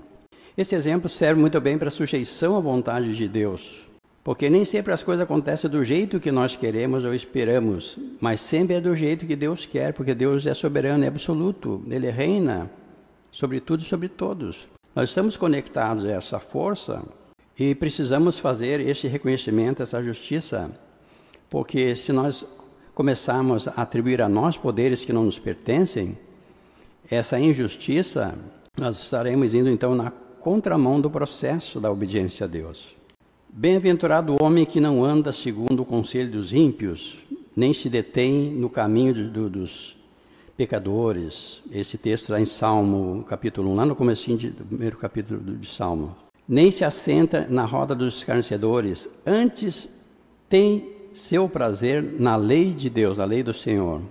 Esse 0.58 0.76
exemplo 0.76 1.10
serve 1.10 1.40
muito 1.40 1.60
bem 1.60 1.78
para 1.78 1.88
a 1.88 1.92
sujeição 1.92 2.56
à 2.56 2.60
vontade 2.60 3.16
de 3.16 3.28
Deus, 3.28 3.86
porque 4.26 4.50
nem 4.50 4.66
sempre 4.66 4.92
as 4.92 5.04
coisas 5.04 5.24
acontecem 5.24 5.70
do 5.70 5.86
jeito 5.86 6.20
que 6.20 6.32
nós 6.32 6.56
queremos 6.56 7.06
ou 7.06 7.14
esperamos, 7.14 7.96
mas 8.20 8.42
sempre 8.42 8.76
é 8.76 8.82
do 8.82 8.96
jeito 8.96 9.28
que 9.28 9.36
Deus 9.36 9.68
quer, 9.68 9.94
porque 9.94 10.16
Deus 10.16 10.48
é 10.48 10.54
soberano 10.56 11.04
e 11.04 11.08
absoluto, 11.08 11.84
Ele 11.88 12.10
reina 12.10 12.68
sobre 13.32 13.60
tudo 13.60 13.84
e 13.84 13.86
sobre 13.86 14.10
todos. 14.10 14.68
Nós 14.96 15.10
estamos 15.10 15.38
conectados 15.38 16.04
a 16.04 16.10
essa 16.10 16.40
força 16.40 17.04
e 17.56 17.76
precisamos 17.76 18.40
fazer 18.40 18.80
esse 18.80 19.08
reconhecimento, 19.08 19.84
essa 19.84 20.04
justiça, 20.04 20.72
porque 21.48 21.96
se 21.96 22.12
nós 22.12 22.48
começarmos 22.96 23.68
a 23.68 23.74
atribuir 23.74 24.24
a 24.24 24.28
nós 24.28 24.58
poderes 24.58 25.06
que 25.06 25.14
não 25.14 25.26
nos 25.26 25.38
pertencem, 25.38 26.18
essa 27.12 27.40
injustiça, 27.40 28.34
nós 28.76 28.98
estaremos 28.98 29.54
indo 29.54 29.70
então 29.70 29.94
na 29.94 30.10
contramão 30.10 31.00
do 31.00 31.12
processo 31.12 31.80
da 31.80 31.92
obediência 31.92 32.46
a 32.46 32.48
Deus. 32.48 32.96
Bem-aventurado 33.58 34.34
o 34.34 34.44
homem 34.44 34.66
que 34.66 34.82
não 34.82 35.02
anda 35.02 35.32
segundo 35.32 35.82
o 35.82 35.86
conselho 35.86 36.30
dos 36.30 36.52
ímpios, 36.52 37.20
nem 37.56 37.74
se 37.74 37.88
detém 37.88 38.50
no 38.50 38.70
caminho 38.70 39.14
de, 39.14 39.30
do, 39.30 39.50
dos 39.50 39.96
pecadores. 40.58 41.62
Esse 41.72 41.98
texto 41.98 42.24
está 42.24 42.38
em 42.42 42.44
Salmo, 42.44 43.24
capítulo 43.24 43.72
1, 43.72 43.76
lá 43.76 43.86
no 43.86 43.96
começo 43.96 44.30
do 44.30 44.66
primeiro 44.66 44.98
capítulo 44.98 45.40
de 45.56 45.70
Salmo. 45.70 46.14
Nem 46.46 46.70
se 46.70 46.84
assenta 46.84 47.48
na 47.50 47.64
roda 47.64 47.96
dos 47.96 48.18
escarnecedores, 48.18 49.10
antes 49.26 49.88
tem 50.50 50.90
seu 51.14 51.48
prazer 51.48 52.04
na 52.20 52.36
lei 52.36 52.74
de 52.74 52.90
Deus, 52.90 53.20
na 53.20 53.24
lei 53.24 53.42
do 53.42 53.54
Senhor. 53.54 54.02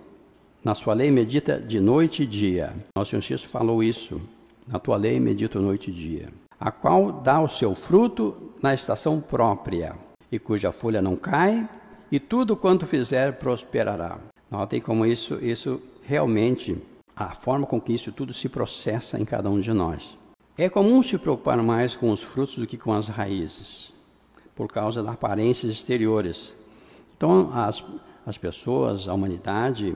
Na 0.65 0.75
sua 0.75 0.95
lei 0.95 1.11
medita 1.11 1.61
de 1.61 1.81
noite 1.81 2.23
e 2.23 2.27
dia. 2.27 2.73
Nosso 2.97 3.11
Senhor 3.11 3.21
Jesus 3.21 3.51
falou 3.53 3.83
isso. 3.83 4.19
Na 4.67 4.79
tua 4.79 4.97
lei 4.97 5.21
medito 5.21 5.61
noite 5.61 5.91
e 5.91 5.93
dia, 5.93 6.31
a 6.65 6.73
qual 6.73 7.13
dá 7.13 7.43
o 7.43 7.47
seu 7.47 7.75
fruto 7.75 8.35
na 8.63 8.73
estação 8.73 9.21
própria, 9.21 9.95
e 10.33 10.39
cuja 10.39 10.73
folha 10.73 11.03
não 11.03 11.15
cai, 11.15 11.69
e 12.11 12.19
tudo 12.19 12.57
quanto 12.57 12.87
fizer 12.87 13.35
prosperará. 13.35 14.19
Notem 14.51 14.81
como 14.81 15.05
isso, 15.05 15.35
isso 15.45 15.79
realmente, 16.03 16.75
a 17.15 17.35
forma 17.35 17.67
com 17.67 17.79
que 17.79 17.93
isso 17.93 18.11
tudo 18.13 18.33
se 18.33 18.49
processa 18.49 19.21
em 19.21 19.27
cada 19.27 19.51
um 19.51 19.61
de 19.61 19.75
nós. 19.75 20.17
É 20.57 20.71
comum 20.71 21.03
se 21.03 21.19
preocupar 21.19 21.63
mais 21.63 21.95
com 21.95 22.11
os 22.11 22.23
frutos 22.23 22.57
do 22.57 22.67
que 22.67 22.79
com 22.79 22.95
as 22.95 23.09
raízes, 23.09 23.93
por 24.57 24.67
causa 24.69 25.03
das 25.03 25.13
aparências 25.13 25.71
exteriores. 25.71 26.57
Então, 27.15 27.51
as, 27.53 27.85
as 28.25 28.39
pessoas, 28.39 29.07
a 29.07 29.13
humanidade, 29.13 29.95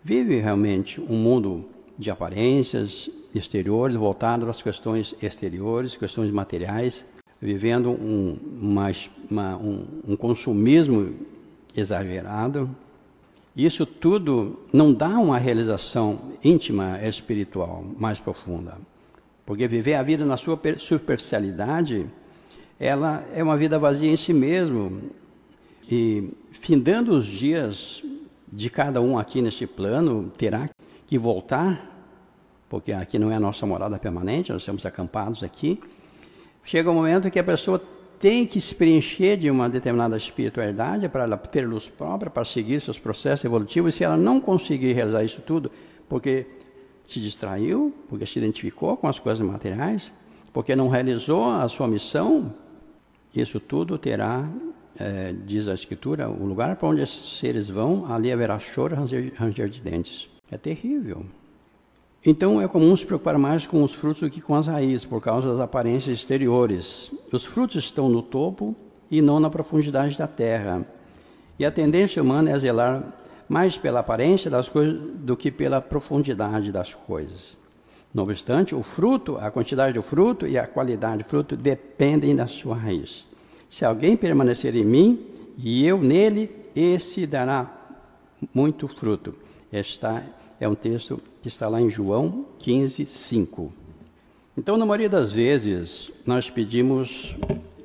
vive 0.00 0.38
realmente 0.38 1.00
um 1.00 1.16
mundo 1.16 1.64
de 1.98 2.08
aparências 2.08 3.10
exteriores, 3.34 3.96
voltado 3.96 4.48
às 4.48 4.62
questões 4.62 5.14
exteriores, 5.20 5.96
questões 5.96 6.30
materiais, 6.30 7.06
vivendo 7.40 7.90
um, 7.90 8.38
uma, 8.60 8.90
uma, 9.30 9.56
um, 9.56 9.84
um 10.08 10.16
consumismo 10.16 11.14
exagerado. 11.76 12.70
Isso 13.56 13.84
tudo 13.84 14.58
não 14.72 14.92
dá 14.92 15.10
uma 15.10 15.38
realização 15.38 16.32
íntima 16.42 17.00
espiritual 17.06 17.84
mais 17.98 18.18
profunda. 18.18 18.78
Porque 19.46 19.68
viver 19.68 19.94
a 19.94 20.02
vida 20.02 20.24
na 20.24 20.36
sua 20.36 20.58
superficialidade, 20.78 22.06
ela 22.80 23.24
é 23.32 23.42
uma 23.42 23.56
vida 23.56 23.78
vazia 23.78 24.10
em 24.10 24.16
si 24.16 24.32
mesmo. 24.32 25.02
E 25.88 26.30
findando 26.50 27.12
os 27.12 27.26
dias 27.26 28.02
de 28.50 28.70
cada 28.70 29.00
um 29.00 29.18
aqui 29.18 29.42
neste 29.42 29.66
plano, 29.66 30.30
terá 30.36 30.68
que 31.06 31.18
voltar, 31.18 31.93
porque 32.74 32.92
aqui 32.92 33.20
não 33.20 33.30
é 33.30 33.36
a 33.36 33.40
nossa 33.40 33.64
morada 33.64 33.96
permanente, 34.00 34.50
nós 34.50 34.62
estamos 34.62 34.84
acampados 34.84 35.44
aqui. 35.44 35.80
Chega 36.64 36.90
um 36.90 36.94
momento 36.94 37.30
que 37.30 37.38
a 37.38 37.44
pessoa 37.44 37.80
tem 38.18 38.44
que 38.44 38.60
se 38.60 38.74
preencher 38.74 39.36
de 39.36 39.48
uma 39.48 39.70
determinada 39.70 40.16
espiritualidade 40.16 41.08
para 41.08 41.22
ela 41.22 41.36
ter 41.36 41.68
luz 41.68 41.88
própria, 41.88 42.28
para 42.28 42.44
seguir 42.44 42.80
seus 42.80 42.98
processos 42.98 43.44
evolutivos, 43.44 43.94
e 43.94 43.98
se 43.98 44.02
ela 44.02 44.16
não 44.16 44.40
conseguir 44.40 44.92
realizar 44.92 45.22
isso 45.22 45.40
tudo, 45.40 45.70
porque 46.08 46.46
se 47.04 47.20
distraiu, 47.20 47.94
porque 48.08 48.26
se 48.26 48.40
identificou 48.40 48.96
com 48.96 49.06
as 49.06 49.20
coisas 49.20 49.46
materiais, 49.46 50.12
porque 50.52 50.74
não 50.74 50.88
realizou 50.88 51.48
a 51.48 51.68
sua 51.68 51.86
missão, 51.86 52.52
isso 53.32 53.60
tudo 53.60 53.96
terá, 53.96 54.48
é, 54.98 55.32
diz 55.46 55.68
a 55.68 55.74
Escritura, 55.74 56.28
o 56.28 56.44
lugar 56.44 56.74
para 56.74 56.88
onde 56.88 57.02
esses 57.02 57.38
seres 57.38 57.70
vão, 57.70 58.12
ali 58.12 58.32
haverá 58.32 58.58
choro 58.58 58.96
e 58.96 59.28
ranger 59.36 59.68
de 59.68 59.80
dentes. 59.80 60.28
É 60.50 60.58
terrível. 60.58 61.24
Então 62.26 62.58
é 62.58 62.66
comum 62.66 62.96
se 62.96 63.04
preocupar 63.04 63.36
mais 63.38 63.66
com 63.66 63.82
os 63.82 63.92
frutos 63.92 64.20
do 64.20 64.30
que 64.30 64.40
com 64.40 64.54
as 64.54 64.66
raízes, 64.66 65.04
por 65.04 65.20
causa 65.20 65.50
das 65.50 65.60
aparências 65.60 66.14
exteriores. 66.14 67.12
Os 67.30 67.44
frutos 67.44 67.84
estão 67.84 68.08
no 68.08 68.22
topo 68.22 68.74
e 69.10 69.20
não 69.20 69.38
na 69.38 69.50
profundidade 69.50 70.16
da 70.16 70.26
terra. 70.26 70.86
E 71.58 71.66
a 71.66 71.70
tendência 71.70 72.22
humana 72.22 72.50
é 72.50 72.58
zelar 72.58 73.12
mais 73.46 73.76
pela 73.76 74.00
aparência 74.00 74.50
das 74.50 74.70
coisas 74.70 74.98
do 75.16 75.36
que 75.36 75.50
pela 75.50 75.82
profundidade 75.82 76.72
das 76.72 76.94
coisas. 76.94 77.58
Não 78.12 78.24
obstante, 78.24 78.74
o 78.74 78.82
fruto, 78.82 79.36
a 79.36 79.50
quantidade 79.50 79.92
do 79.92 80.02
fruto 80.02 80.46
e 80.46 80.56
a 80.56 80.66
qualidade 80.66 81.24
do 81.24 81.28
fruto 81.28 81.54
dependem 81.54 82.34
da 82.34 82.46
sua 82.46 82.74
raiz. 82.74 83.26
Se 83.68 83.84
alguém 83.84 84.16
permanecer 84.16 84.74
em 84.74 84.84
mim 84.84 85.26
e 85.58 85.84
eu 85.84 85.98
nele, 85.98 86.50
esse 86.74 87.26
dará 87.26 87.70
muito 88.54 88.88
fruto. 88.88 89.34
Está 89.70 90.22
é 90.64 90.68
um 90.68 90.74
texto 90.74 91.20
que 91.42 91.48
está 91.48 91.68
lá 91.68 91.80
em 91.80 91.90
João 91.90 92.46
15, 92.60 93.04
5. 93.04 93.72
Então, 94.56 94.78
na 94.78 94.86
maioria 94.86 95.10
das 95.10 95.30
vezes, 95.30 96.10
nós 96.24 96.48
pedimos 96.48 97.36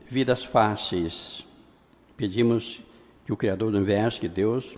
vidas 0.10 0.46
fáceis, 0.46 1.46
pedimos 2.15 2.82
que 3.26 3.34
o 3.34 3.38
Criador 3.38 3.72
do 3.72 3.78
Universo, 3.78 4.22
que 4.22 4.30
Deus, 4.30 4.78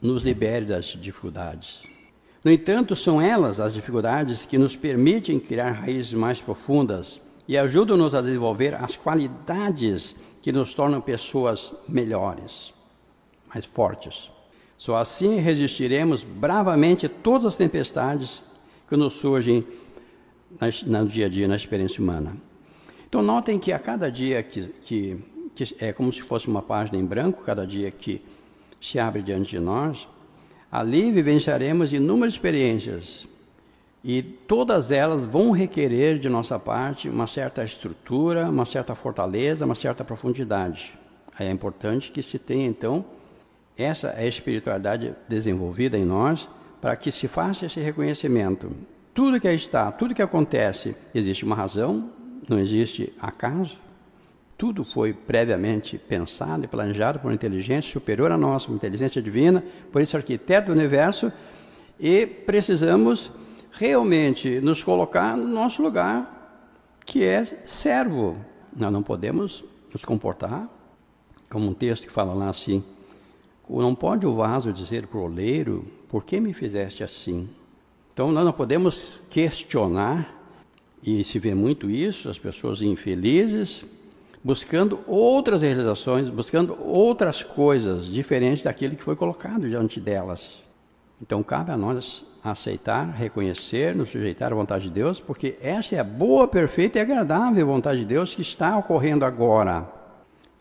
nos 0.00 0.22
libere 0.22 0.64
das 0.64 0.86
dificuldades. 0.86 1.82
No 2.42 2.50
entanto, 2.50 2.96
são 2.96 3.20
elas 3.20 3.60
as 3.60 3.74
dificuldades 3.74 4.46
que 4.46 4.56
nos 4.56 4.74
permitem 4.74 5.38
criar 5.38 5.72
raízes 5.72 6.14
mais 6.14 6.40
profundas 6.40 7.20
e 7.46 7.58
ajudam-nos 7.58 8.14
a 8.14 8.22
desenvolver 8.22 8.74
as 8.74 8.96
qualidades 8.96 10.16
que 10.40 10.50
nos 10.50 10.72
tornam 10.72 11.00
pessoas 11.00 11.74
melhores, 11.86 12.72
mais 13.52 13.66
fortes. 13.66 14.33
Só 14.76 14.96
assim 14.96 15.36
resistiremos 15.38 16.24
bravamente 16.24 17.06
a 17.06 17.08
todas 17.08 17.46
as 17.46 17.56
tempestades 17.56 18.42
que 18.88 18.96
nos 18.96 19.14
surgem 19.14 19.64
no 20.86 21.06
dia 21.06 21.26
a 21.26 21.28
dia, 21.28 21.48
na 21.48 21.56
experiência 21.56 22.02
humana. 22.02 22.36
Então, 23.08 23.22
notem 23.22 23.58
que 23.58 23.72
a 23.72 23.78
cada 23.78 24.10
dia 24.10 24.42
que, 24.42 24.68
que, 24.82 25.18
que 25.54 25.76
é 25.78 25.92
como 25.92 26.12
se 26.12 26.22
fosse 26.22 26.48
uma 26.48 26.62
página 26.62 26.98
em 26.98 27.04
branco, 27.04 27.44
cada 27.44 27.66
dia 27.66 27.90
que 27.90 28.20
se 28.80 28.98
abre 28.98 29.22
diante 29.22 29.50
de 29.50 29.60
nós, 29.60 30.08
ali 30.70 31.10
vivenciaremos 31.12 31.92
inúmeras 31.92 32.34
experiências 32.34 33.26
e 34.02 34.22
todas 34.22 34.90
elas 34.90 35.24
vão 35.24 35.50
requerer 35.50 36.18
de 36.18 36.28
nossa 36.28 36.58
parte 36.58 37.08
uma 37.08 37.26
certa 37.26 37.64
estrutura, 37.64 38.50
uma 38.50 38.66
certa 38.66 38.94
fortaleza, 38.94 39.64
uma 39.64 39.74
certa 39.74 40.04
profundidade. 40.04 40.92
Aí 41.38 41.46
é 41.46 41.50
importante 41.50 42.12
que 42.12 42.22
se 42.22 42.38
tenha 42.38 42.66
então 42.66 43.04
essa 43.76 44.08
é 44.08 44.24
a 44.24 44.28
espiritualidade 44.28 45.14
desenvolvida 45.28 45.98
em 45.98 46.04
nós 46.04 46.48
para 46.80 46.94
que 46.96 47.10
se 47.10 47.26
faça 47.26 47.66
esse 47.66 47.80
reconhecimento. 47.80 48.70
Tudo 49.12 49.40
que 49.40 49.50
está, 49.50 49.90
tudo 49.90 50.14
que 50.14 50.22
acontece, 50.22 50.94
existe 51.14 51.44
uma 51.44 51.56
razão, 51.56 52.10
não 52.48 52.58
existe 52.58 53.12
acaso. 53.20 53.78
Tudo 54.56 54.84
foi 54.84 55.12
previamente 55.12 55.98
pensado 55.98 56.64
e 56.64 56.68
planejado 56.68 57.18
por 57.18 57.28
uma 57.28 57.34
inteligência 57.34 57.90
superior 57.90 58.30
à 58.30 58.38
nossa, 58.38 58.68
uma 58.68 58.76
inteligência 58.76 59.20
divina, 59.20 59.64
por 59.90 60.00
esse 60.00 60.16
arquiteto 60.16 60.66
do 60.66 60.78
universo, 60.78 61.32
e 61.98 62.26
precisamos 62.26 63.30
realmente 63.72 64.60
nos 64.60 64.82
colocar 64.82 65.36
no 65.36 65.48
nosso 65.48 65.82
lugar, 65.82 66.62
que 67.04 67.24
é 67.24 67.44
servo. 67.44 68.36
Nós 68.76 68.92
não 68.92 69.02
podemos 69.02 69.64
nos 69.92 70.04
comportar 70.04 70.68
como 71.50 71.68
um 71.68 71.74
texto 71.74 72.06
que 72.06 72.12
fala 72.12 72.34
lá 72.34 72.50
assim: 72.50 72.84
Não 73.68 73.94
pode 73.94 74.26
o 74.26 74.34
vaso 74.34 74.72
dizer 74.72 75.06
para 75.06 75.18
o 75.18 75.24
oleiro, 75.24 75.86
por 76.08 76.24
que 76.24 76.38
me 76.38 76.52
fizeste 76.52 77.02
assim? 77.02 77.48
Então 78.12 78.30
nós 78.30 78.44
não 78.44 78.52
podemos 78.52 79.26
questionar, 79.30 80.32
e 81.02 81.24
se 81.24 81.38
vê 81.38 81.54
muito 81.54 81.90
isso, 81.90 82.28
as 82.28 82.38
pessoas 82.38 82.82
infelizes, 82.82 83.84
buscando 84.42 85.00
outras 85.06 85.62
realizações, 85.62 86.28
buscando 86.28 86.76
outras 86.80 87.42
coisas 87.42 88.06
diferentes 88.06 88.62
daquilo 88.62 88.94
que 88.94 89.02
foi 89.02 89.16
colocado 89.16 89.68
diante 89.68 89.98
delas. 89.98 90.62
Então 91.20 91.42
cabe 91.42 91.72
a 91.72 91.76
nós 91.76 92.24
aceitar, 92.44 93.10
reconhecer, 93.14 93.94
nos 93.94 94.10
sujeitar 94.10 94.52
à 94.52 94.54
vontade 94.54 94.84
de 94.84 94.90
Deus, 94.90 95.18
porque 95.18 95.56
essa 95.62 95.96
é 95.96 95.98
a 95.98 96.04
boa, 96.04 96.46
perfeita 96.46 96.98
e 96.98 97.00
agradável 97.00 97.66
vontade 97.66 98.00
de 98.00 98.04
Deus 98.04 98.34
que 98.34 98.42
está 98.42 98.76
ocorrendo 98.76 99.24
agora. 99.24 100.03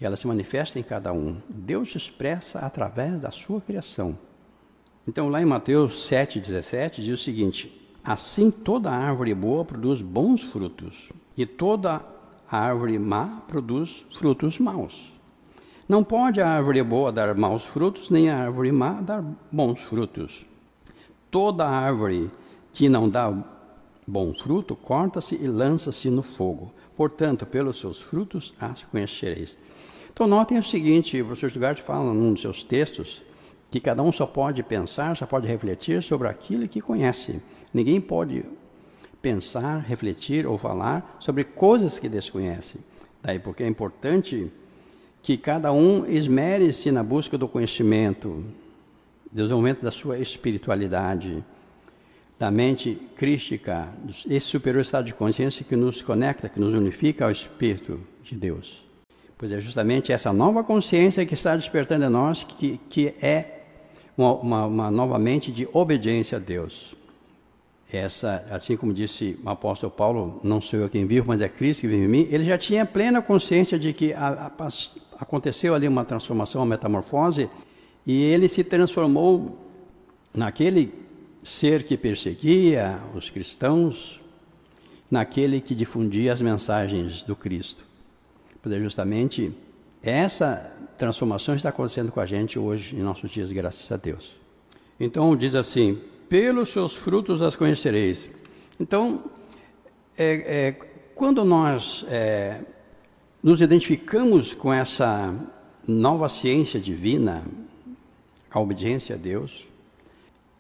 Ela 0.06 0.18
se 0.18 0.28
manifesta 0.28 0.78
em 0.78 0.84
cada 0.84 1.14
um. 1.14 1.38
Deus 1.48 1.92
se 1.92 1.98
expressa 1.98 2.60
através 2.60 3.22
da 3.22 3.32
sua 3.32 3.62
criação. 3.62 4.18
Então, 5.08 5.30
lá 5.30 5.42
em 5.42 5.46
Mateus 5.46 5.94
7,17 6.10 7.02
diz 7.02 7.20
o 7.20 7.24
seguinte: 7.24 7.90
Assim 8.04 8.52
toda 8.52 8.92
árvore 8.92 9.34
boa 9.34 9.64
produz 9.64 10.02
bons 10.02 10.44
frutos, 10.44 11.10
e 11.38 11.46
toda 11.46 12.02
árvore 12.52 13.00
má 13.00 13.44
produz 13.48 14.06
frutos 14.18 14.60
maus. 14.60 15.14
Não 15.88 16.04
pode 16.04 16.42
a 16.42 16.50
árvore 16.50 16.84
boa 16.84 17.10
dar 17.10 17.34
maus 17.34 17.64
frutos, 17.64 18.10
nem 18.10 18.30
a 18.30 18.38
árvore 18.38 18.74
má 18.74 19.00
dar 19.00 19.24
bons 19.50 19.82
frutos. 19.82 20.46
Toda 21.32 21.66
árvore 21.66 22.30
que 22.74 22.90
não 22.90 23.08
dá 23.08 23.34
bom 24.06 24.34
fruto, 24.34 24.76
corta-se 24.76 25.36
e 25.36 25.48
lança-se 25.48 26.10
no 26.10 26.24
fogo. 26.24 26.74
Portanto, 26.96 27.46
pelos 27.46 27.80
seus 27.80 28.02
frutos 28.02 28.54
as 28.60 28.84
conhecereis. 28.84 29.58
Então, 30.14 30.28
notem 30.28 30.60
o 30.60 30.64
seguinte: 30.64 31.20
o 31.22 31.26
professor 31.26 31.50
Stuttgart 31.50 31.80
fala 31.80 32.14
num 32.14 32.34
dos 32.34 32.42
seus 32.42 32.64
textos 32.64 33.22
que 33.72 33.80
cada 33.80 34.04
um 34.04 34.12
só 34.12 34.28
pode 34.28 34.62
pensar, 34.62 35.18
só 35.18 35.26
pode 35.26 35.48
refletir 35.48 36.04
sobre 36.04 36.28
aquilo 36.28 36.68
que 36.68 36.80
conhece. 36.80 37.42
Ninguém 37.74 38.00
pode 38.00 38.46
pensar, 39.20 39.80
refletir 39.80 40.46
ou 40.46 40.60
falar 40.60 41.18
sobre 41.20 41.44
coisas 41.44 41.98
que 41.98 42.08
desconhece. 42.08 42.80
Daí 43.24 43.40
porque 43.40 43.64
é 43.64 43.68
importante 43.68 44.52
que 45.24 45.38
cada 45.38 45.72
um 45.72 46.06
esmere-se 46.06 46.92
na 46.92 47.02
busca 47.02 47.36
do 47.36 47.48
conhecimento, 47.48 48.46
desenvolvimento 49.32 49.82
da 49.82 49.90
sua 49.90 50.20
espiritualidade, 50.20 51.44
da 52.38 52.52
mente 52.52 53.00
crística, 53.16 53.92
esse 54.30 54.46
superior 54.46 54.82
estado 54.82 55.06
de 55.06 55.14
consciência 55.14 55.66
que 55.66 55.76
nos 55.76 56.02
conecta, 56.02 56.48
que 56.48 56.60
nos 56.60 56.76
unifica 56.76 57.26
ao 57.26 57.32
Espírito 57.32 58.00
de 58.22 58.36
Deus. 58.36 58.83
Pois 59.44 59.52
é 59.52 59.60
justamente 59.60 60.14
essa 60.14 60.32
nova 60.32 60.64
consciência 60.64 61.26
que 61.26 61.34
está 61.34 61.58
despertando 61.58 62.06
em 62.06 62.10
nós, 62.10 62.46
que, 62.46 62.80
que 62.90 63.14
é 63.22 63.60
uma, 64.18 64.36
uma, 64.36 64.66
uma 64.66 64.90
nova 64.90 65.20
mente 65.20 65.52
de 65.52 65.68
obediência 65.74 66.38
a 66.38 66.40
Deus. 66.40 66.96
Essa, 67.92 68.48
assim 68.50 68.78
como 68.78 68.94
disse 68.94 69.38
o 69.44 69.50
apóstolo 69.50 69.92
Paulo, 69.92 70.40
não 70.46 70.62
sou 70.62 70.80
eu 70.80 70.88
quem 70.88 71.06
vivo, 71.06 71.28
mas 71.28 71.42
é 71.42 71.50
Cristo 71.50 71.82
que 71.82 71.88
vive 71.90 72.06
em 72.06 72.08
mim, 72.08 72.28
ele 72.32 72.46
já 72.46 72.58
tinha 72.58 72.86
plena 72.86 73.22
consciência 73.22 73.78
de 73.78 73.92
que 73.92 74.14
a, 74.14 74.50
a, 74.58 74.68
aconteceu 75.20 75.76
ali 75.76 75.90
uma 75.90 76.06
transformação, 76.06 76.62
uma 76.62 76.68
metamorfose, 76.68 77.50
e 78.08 78.24
ele 78.24 78.48
se 78.48 78.64
transformou 78.64 79.60
naquele 80.34 80.94
ser 81.44 81.84
que 81.84 81.98
perseguia 81.98 82.98
os 83.14 83.30
cristãos, 83.30 84.22
naquele 85.12 85.60
que 85.60 85.76
difundia 85.76 86.32
as 86.32 86.42
mensagens 86.42 87.24
do 87.24 87.36
Cristo. 87.36 87.92
Pois 88.64 88.74
é 88.74 88.80
justamente 88.80 89.54
essa 90.02 90.74
transformação 90.98 91.54
está 91.54 91.68
acontecendo 91.68 92.14
com 92.14 92.22
a 92.22 92.26
gente 92.26 92.58
hoje, 92.58 92.96
em 92.96 93.00
nossos 93.00 93.30
dias, 93.30 93.52
graças 93.52 93.92
a 93.92 93.98
Deus. 93.98 94.38
Então, 94.98 95.36
diz 95.36 95.54
assim: 95.54 96.00
pelos 96.30 96.70
seus 96.70 96.96
frutos 96.96 97.42
as 97.42 97.58
conhecereis. 97.58 98.34
Então, 98.80 99.26
é, 100.18 100.68
é, 100.68 100.72
quando 101.14 101.44
nós 101.44 102.06
é, 102.08 102.62
nos 103.44 103.60
identificamos 103.60 104.54
com 104.54 104.74
essa 104.74 105.36
nova 105.86 106.30
ciência 106.30 106.80
divina, 106.80 107.44
a 108.50 108.62
obediência 108.62 109.16
a 109.16 109.18
Deus, 109.18 109.68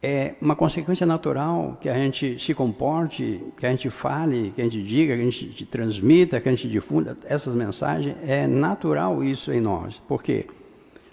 é 0.05 0.35
uma 0.41 0.53
consequência 0.53 1.05
natural 1.05 1.77
que 1.79 1.87
a 1.87 1.93
gente 1.93 2.37
se 2.37 2.53
comporte, 2.53 3.41
que 3.55 3.65
a 3.65 3.69
gente 3.69 3.89
fale, 3.89 4.51
que 4.53 4.61
a 4.61 4.65
gente 4.65 4.83
diga, 4.83 5.15
que 5.15 5.21
a 5.21 5.23
gente 5.23 5.65
transmita, 5.65 6.41
que 6.41 6.49
a 6.49 6.51
gente 6.53 6.67
difunda 6.67 7.17
essas 7.23 7.55
mensagens. 7.55 8.13
É 8.27 8.45
natural 8.45 9.23
isso 9.23 9.53
em 9.53 9.61
nós. 9.61 10.01
Por 10.05 10.21
quê? 10.21 10.45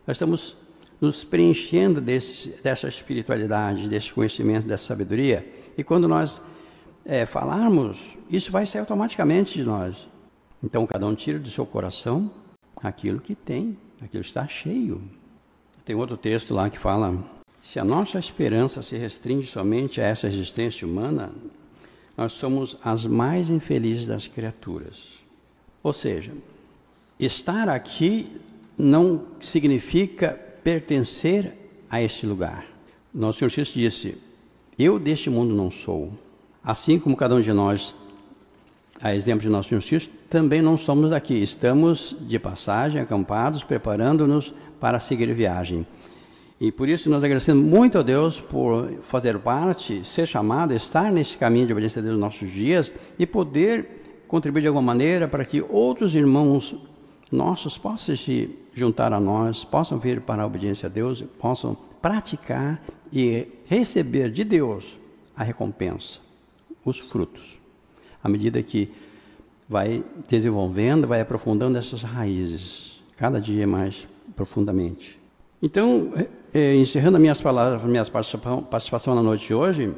Nós 0.05 0.17
estamos 0.17 0.57
nos 1.01 1.23
preenchendo 1.23 2.01
desse, 2.01 2.61
dessa 2.65 2.89
espiritualidade, 2.89 3.89
desse 3.89 4.13
conhecimento, 4.13 4.67
dessa 4.67 4.89
sabedoria. 4.89 5.47
E 5.79 5.85
quando 5.85 6.09
nós 6.09 6.43
é, 7.05 7.25
falarmos, 7.25 8.19
isso 8.29 8.51
vai 8.51 8.67
sair 8.67 8.81
automaticamente 8.81 9.55
de 9.55 9.63
nós. 9.63 10.09
Então, 10.61 10.85
cada 10.85 11.07
um 11.07 11.15
tira 11.15 11.39
do 11.39 11.49
seu 11.49 11.65
coração 11.65 12.29
aquilo 12.83 13.21
que 13.21 13.37
tem, 13.37 13.79
aquilo 14.03 14.25
que 14.25 14.29
está 14.29 14.49
cheio. 14.49 15.01
Tem 15.85 15.95
outro 15.95 16.17
texto 16.17 16.53
lá 16.53 16.69
que 16.69 16.79
fala: 16.79 17.40
se 17.63 17.79
a 17.79 17.85
nossa 17.85 18.19
esperança 18.19 18.83
se 18.83 18.97
restringe 18.97 19.47
somente 19.47 20.01
a 20.01 20.05
essa 20.05 20.27
existência 20.27 20.87
humana, 20.87 21.33
nós 22.17 22.33
somos 22.33 22.77
as 22.85 23.05
mais 23.05 23.51
infelizes 23.51 24.07
das 24.07 24.27
criaturas. 24.27 25.21
Ou 25.83 25.93
seja, 25.93 26.33
estar 27.19 27.69
aqui 27.69 28.31
não 28.77 29.23
significa 29.41 30.39
pertencer 30.63 31.55
a 31.91 32.03
este 32.03 32.27
lugar. 32.27 32.65
Nosso 33.13 33.39
Senhor 33.41 33.49
Jesus 33.49 33.75
disse: 33.75 34.19
Eu 34.79 34.99
deste 34.99 35.29
mundo 35.29 35.55
não 35.55 35.71
sou. 35.71 36.13
Assim 36.63 36.99
como 36.99 37.17
cada 37.17 37.35
um 37.35 37.41
de 37.41 37.53
nós, 37.53 37.97
a 39.01 39.15
exemplo 39.15 39.43
de 39.43 39.49
nosso 39.49 39.71
Senhor 39.71 39.81
Jesus, 39.81 40.11
também 40.29 40.61
não 40.61 40.77
somos 40.77 41.11
daqui. 41.11 41.35
Estamos 41.35 42.15
de 42.21 42.39
passagem, 42.39 43.01
acampados, 43.01 43.65
preparando-nos 43.65 44.55
para 44.79 45.01
seguir 45.01 45.33
viagem. 45.35 45.87
E 46.61 46.71
por 46.71 46.91
isso 46.91 47.09
nós 47.09 47.25
agradecemos 47.25 47.65
muito 47.65 47.97
a 47.97 48.03
Deus 48.03 48.39
por 48.39 48.93
fazer 49.01 49.39
parte, 49.39 50.05
ser 50.05 50.27
chamado, 50.27 50.75
estar 50.75 51.11
nesse 51.11 51.39
caminho 51.39 51.67
de 51.67 51.73
obediência 51.73 52.01
a 52.01 52.03
Deus 52.03 52.13
nos 52.13 52.21
nossos 52.21 52.51
dias 52.51 52.93
e 53.19 53.25
poder 53.25 54.25
contribuir 54.29 54.61
de 54.61 54.69
alguma 54.69 54.83
maneira 54.83 55.27
para 55.27 55.43
que 55.45 55.63
outros 55.63 56.15
irmãos 56.15 56.77
nossos 57.33 57.79
possam 57.79 58.15
se 58.15 58.51
juntar 58.75 59.11
a 59.13 59.19
nós, 59.19 59.65
possam 59.65 59.99
vir 59.99 60.21
para 60.21 60.43
a 60.43 60.47
obediência 60.47 60.87
a 60.87 60.91
Deus, 60.91 61.23
possam 61.39 61.75
praticar 62.03 62.83
e 63.11 63.47
receber 63.67 64.31
de 64.31 64.45
Deus 64.45 64.99
a 65.35 65.43
recompensa, 65.43 66.21
os 66.85 66.99
frutos, 66.99 67.59
à 68.23 68.29
medida 68.29 68.63
que 68.63 68.93
vai 69.67 70.05
desenvolvendo, 70.29 71.07
vai 71.07 71.21
aprofundando 71.23 71.79
essas 71.79 72.03
raízes, 72.03 73.01
cada 73.17 73.41
dia 73.41 73.67
mais 73.67 74.07
profundamente. 74.37 75.20
Então, 75.63 76.13
é, 76.55 76.75
encerrando 76.75 77.17
as 77.17 77.21
minhas 77.21 77.41
palavras, 77.41 77.83
minha 77.85 78.05
participação, 78.05 79.15
na 79.15 79.23
noite 79.23 79.47
de 79.47 79.55
hoje, 79.55 79.93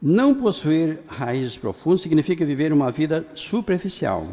não 0.00 0.34
possuir 0.34 1.00
raízes 1.08 1.56
profundas 1.56 2.00
significa 2.00 2.44
viver 2.44 2.72
uma 2.72 2.90
vida 2.90 3.26
superficial, 3.34 4.26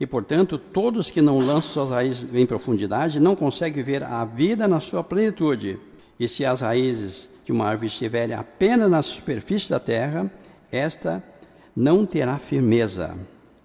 e, 0.00 0.06
portanto, 0.06 0.56
todos 0.56 1.10
que 1.10 1.20
não 1.20 1.38
lançam 1.38 1.60
suas 1.72 1.90
raízes 1.90 2.34
em 2.34 2.46
profundidade 2.46 3.20
não 3.20 3.36
conseguem 3.36 3.84
ver 3.84 4.02
a 4.02 4.24
vida 4.24 4.66
na 4.66 4.80
sua 4.80 5.04
plenitude. 5.04 5.78
E 6.18 6.26
se 6.26 6.42
as 6.42 6.62
raízes 6.62 7.28
de 7.44 7.52
uma 7.52 7.66
árvore 7.66 7.88
estiverem 7.88 8.34
apenas 8.34 8.90
na 8.90 9.02
superfície 9.02 9.68
da 9.68 9.78
terra, 9.78 10.30
esta 10.72 11.22
não 11.76 12.06
terá 12.06 12.38
firmeza. 12.38 13.14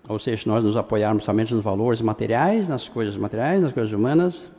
Ou 0.09 0.19
seja, 0.19 0.43
se 0.43 0.47
nós 0.47 0.61
nos 0.61 0.75
apoiarmos 0.75 1.23
somente 1.23 1.53
nos 1.53 1.63
valores 1.63 2.01
materiais, 2.01 2.67
nas 2.67 2.89
coisas 2.89 3.15
materiais, 3.15 3.61
nas 3.61 3.71
coisas 3.71 3.93
humanas, 3.93 4.51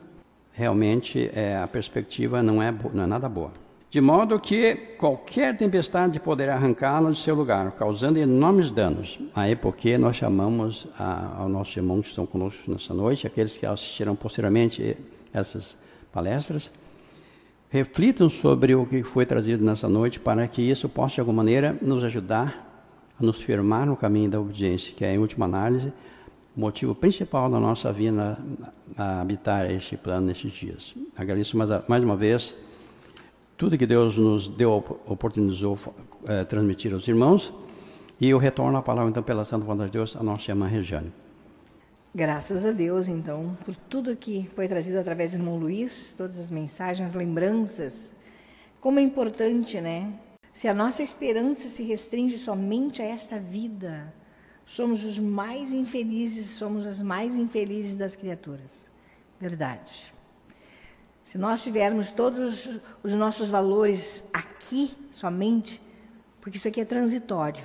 realmente 0.56 1.30
é, 1.34 1.56
a 1.56 1.68
perspectiva 1.68 2.42
não 2.42 2.62
é, 2.62 2.74
não 2.92 3.04
é 3.04 3.06
nada 3.06 3.28
boa 3.28 3.52
de 3.96 4.00
modo 4.02 4.38
que 4.38 4.74
qualquer 4.98 5.56
tempestade 5.56 6.20
poderá 6.20 6.56
arrancá-la 6.56 7.10
de 7.10 7.16
seu 7.16 7.34
lugar, 7.34 7.72
causando 7.72 8.18
enormes 8.18 8.70
danos. 8.70 9.18
Aí 9.34 9.56
porque 9.56 9.96
nós 9.96 10.16
chamamos 10.16 10.86
a, 10.98 11.40
aos 11.40 11.50
nossos 11.50 11.76
irmãos 11.76 12.02
que 12.02 12.08
estão 12.08 12.26
conosco 12.26 12.70
nessa 12.70 12.92
noite, 12.92 13.26
aqueles 13.26 13.56
que 13.56 13.64
assistiram 13.64 14.14
posteriormente 14.14 14.98
essas 15.32 15.78
palestras, 16.12 16.70
reflitam 17.70 18.28
sobre 18.28 18.74
o 18.74 18.84
que 18.84 19.02
foi 19.02 19.24
trazido 19.24 19.64
nessa 19.64 19.88
noite 19.88 20.20
para 20.20 20.46
que 20.46 20.60
isso 20.60 20.90
possa 20.90 21.14
de 21.14 21.20
alguma 21.20 21.38
maneira 21.38 21.74
nos 21.80 22.04
ajudar 22.04 22.64
a 23.18 23.24
nos 23.24 23.40
firmar 23.40 23.86
no 23.86 23.96
caminho 23.96 24.28
da 24.28 24.38
obediência, 24.38 24.92
que 24.94 25.06
é 25.06 25.14
em 25.14 25.18
última 25.18 25.46
análise 25.46 25.90
o 26.56 26.60
motivo 26.60 26.94
principal 26.94 27.50
da 27.50 27.60
nossa 27.60 27.92
vida 27.92 28.38
a 28.96 29.20
habitar 29.20 29.70
este 29.70 29.96
plano 29.96 30.26
nesses 30.26 30.52
dias. 30.52 30.94
Agradeço 31.16 31.56
mais, 31.56 31.70
mais 31.86 32.02
uma 32.02 32.16
vez 32.16 32.56
tudo 33.56 33.78
que 33.78 33.86
Deus 33.86 34.18
nos 34.18 34.48
deu, 34.48 34.72
oportunizou 35.06 35.78
é, 36.26 36.44
transmitir 36.44 36.92
aos 36.92 37.08
irmãos. 37.08 37.52
E 38.20 38.28
eu 38.28 38.38
retorno 38.38 38.76
a 38.76 38.82
palavra, 38.82 39.10
então, 39.10 39.22
pela 39.22 39.44
Santa 39.44 39.64
Vontade 39.64 39.90
de 39.90 39.98
Deus, 39.98 40.16
a 40.16 40.22
nossa 40.22 40.50
irmã 40.50 40.66
Regiane. 40.66 41.12
Graças 42.14 42.64
a 42.64 42.72
Deus, 42.72 43.08
então, 43.08 43.56
por 43.64 43.74
tudo 43.74 44.16
que 44.16 44.48
foi 44.54 44.68
trazido 44.68 44.98
através 44.98 45.32
do 45.32 45.38
irmão 45.38 45.58
Luiz, 45.58 46.14
todas 46.16 46.38
as 46.38 46.50
mensagens, 46.50 47.08
as 47.08 47.14
lembranças. 47.14 48.14
Como 48.80 48.98
é 48.98 49.02
importante, 49.02 49.80
né? 49.80 50.12
Se 50.52 50.68
a 50.68 50.74
nossa 50.74 51.02
esperança 51.02 51.68
se 51.68 51.82
restringe 51.82 52.38
somente 52.38 53.02
a 53.02 53.04
esta 53.04 53.38
vida, 53.38 54.12
somos 54.66 55.04
os 55.04 55.18
mais 55.18 55.72
infelizes, 55.72 56.46
somos 56.50 56.84
as 56.86 57.00
mais 57.00 57.36
infelizes 57.36 57.96
das 57.96 58.16
criaturas. 58.16 58.90
Verdade. 59.40 60.12
Se 61.22 61.38
nós 61.38 61.62
tivermos 61.62 62.10
todos 62.10 62.68
os 63.02 63.12
nossos 63.12 63.48
valores 63.48 64.28
aqui 64.32 64.94
somente, 65.10 65.80
porque 66.40 66.58
isso 66.58 66.68
aqui 66.68 66.80
é 66.80 66.84
transitório, 66.84 67.64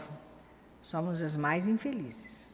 somos 0.82 1.22
as 1.22 1.36
mais 1.36 1.68
infelizes. 1.68 2.54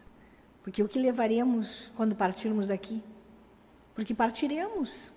Porque 0.63 0.83
o 0.83 0.87
que 0.87 0.99
levaremos 0.99 1.91
quando 1.95 2.15
partirmos 2.15 2.67
daqui? 2.67 3.01
Porque 3.95 4.13
partiremos. 4.13 5.13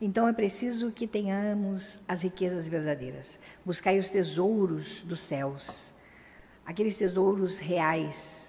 Então 0.00 0.26
é 0.26 0.32
preciso 0.32 0.90
que 0.90 1.06
tenhamos 1.06 2.00
as 2.08 2.22
riquezas 2.22 2.66
verdadeiras. 2.68 3.38
Buscai 3.64 3.98
os 3.98 4.10
tesouros 4.10 5.02
dos 5.02 5.20
céus, 5.20 5.94
aqueles 6.64 6.96
tesouros 6.96 7.58
reais, 7.58 8.39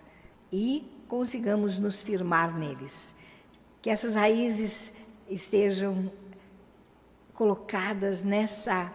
e 0.51 0.83
consigamos 1.07 1.77
nos 1.79 2.01
firmar 2.01 2.57
neles. 2.57 3.15
Que 3.81 3.89
essas 3.89 4.15
raízes 4.15 4.91
estejam 5.29 6.11
colocadas 7.33 8.23
nessa 8.23 8.93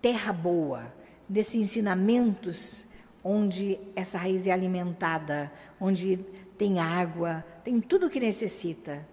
terra 0.00 0.32
boa, 0.32 0.92
desses 1.28 1.54
ensinamentos 1.54 2.84
onde 3.22 3.78
essa 3.94 4.16
raiz 4.16 4.46
é 4.46 4.52
alimentada, 4.52 5.52
onde 5.78 6.16
tem 6.56 6.78
água, 6.78 7.44
tem 7.64 7.80
tudo 7.80 8.06
o 8.06 8.10
que 8.10 8.18
necessita, 8.18 9.06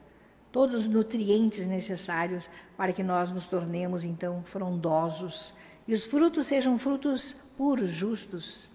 todos 0.51 0.75
os 0.81 0.87
nutrientes 0.87 1.67
necessários 1.67 2.49
para 2.77 2.93
que 2.93 3.03
nós 3.03 3.33
nos 3.33 3.47
tornemos 3.47 4.03
então 4.03 4.41
frondosos 4.43 5.53
e 5.87 5.93
os 5.93 6.05
frutos 6.05 6.47
sejam 6.47 6.77
frutos 6.77 7.35
puros, 7.57 7.89
justos, 7.89 8.69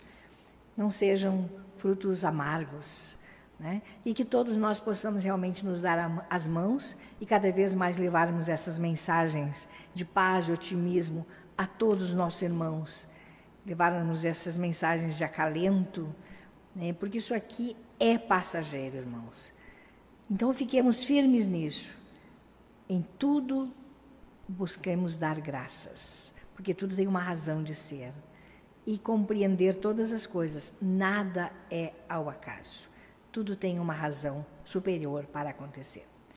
não 0.77 0.91
sejam 0.91 1.49
frutos 1.83 2.25
amargos. 2.25 3.19
Né? 3.59 3.83
E 4.05 4.15
que 4.15 4.25
todos 4.25 4.57
nós 4.57 4.79
possamos 4.81 5.23
realmente 5.23 5.65
nos 5.65 5.83
dar 5.83 6.27
as 6.31 6.47
mãos 6.47 6.97
e 7.21 7.27
cada 7.27 7.51
vez 7.53 7.75
mais 7.75 7.99
levarmos 7.99 8.49
essas 8.49 8.79
mensagens 8.79 9.69
de 9.93 10.05
paz, 10.05 10.47
de 10.47 10.53
otimismo 10.53 11.27
a 11.57 11.67
todos 11.67 12.11
os 12.11 12.15
nossos 12.15 12.43
irmãos, 12.43 13.07
levarmos 13.67 14.25
essas 14.25 14.57
mensagens 14.57 15.17
de 15.17 15.25
acalento, 15.25 16.13
né? 16.75 16.93
porque 16.93 17.19
isso 17.19 17.35
aqui 17.35 17.77
é 18.01 18.17
passageiro, 18.17 18.97
irmãos. 18.97 19.53
Então 20.31 20.53
fiquemos 20.55 21.05
firmes 21.05 21.47
nisso. 21.47 21.95
Em 22.89 23.05
tudo 23.19 23.73
busquemos 24.49 25.17
dar 25.17 25.41
graças, 25.41 26.35
porque 26.55 26.75
tudo 26.75 26.97
tem 26.97 27.07
uma 27.07 27.21
razão 27.21 27.63
de 27.63 27.75
ser. 27.75 28.13
E 28.85 28.99
compreender 28.99 29.77
todas 29.77 30.13
as 30.13 30.27
coisas, 30.27 30.75
nada 30.81 31.53
é 31.71 31.93
ao 32.09 32.29
acaso. 32.29 32.91
Tudo 33.31 33.55
tem 33.55 33.79
uma 33.79 33.95
razão 33.95 34.45
superior 34.65 35.25
para 35.27 35.51
acontecer. 35.51 36.12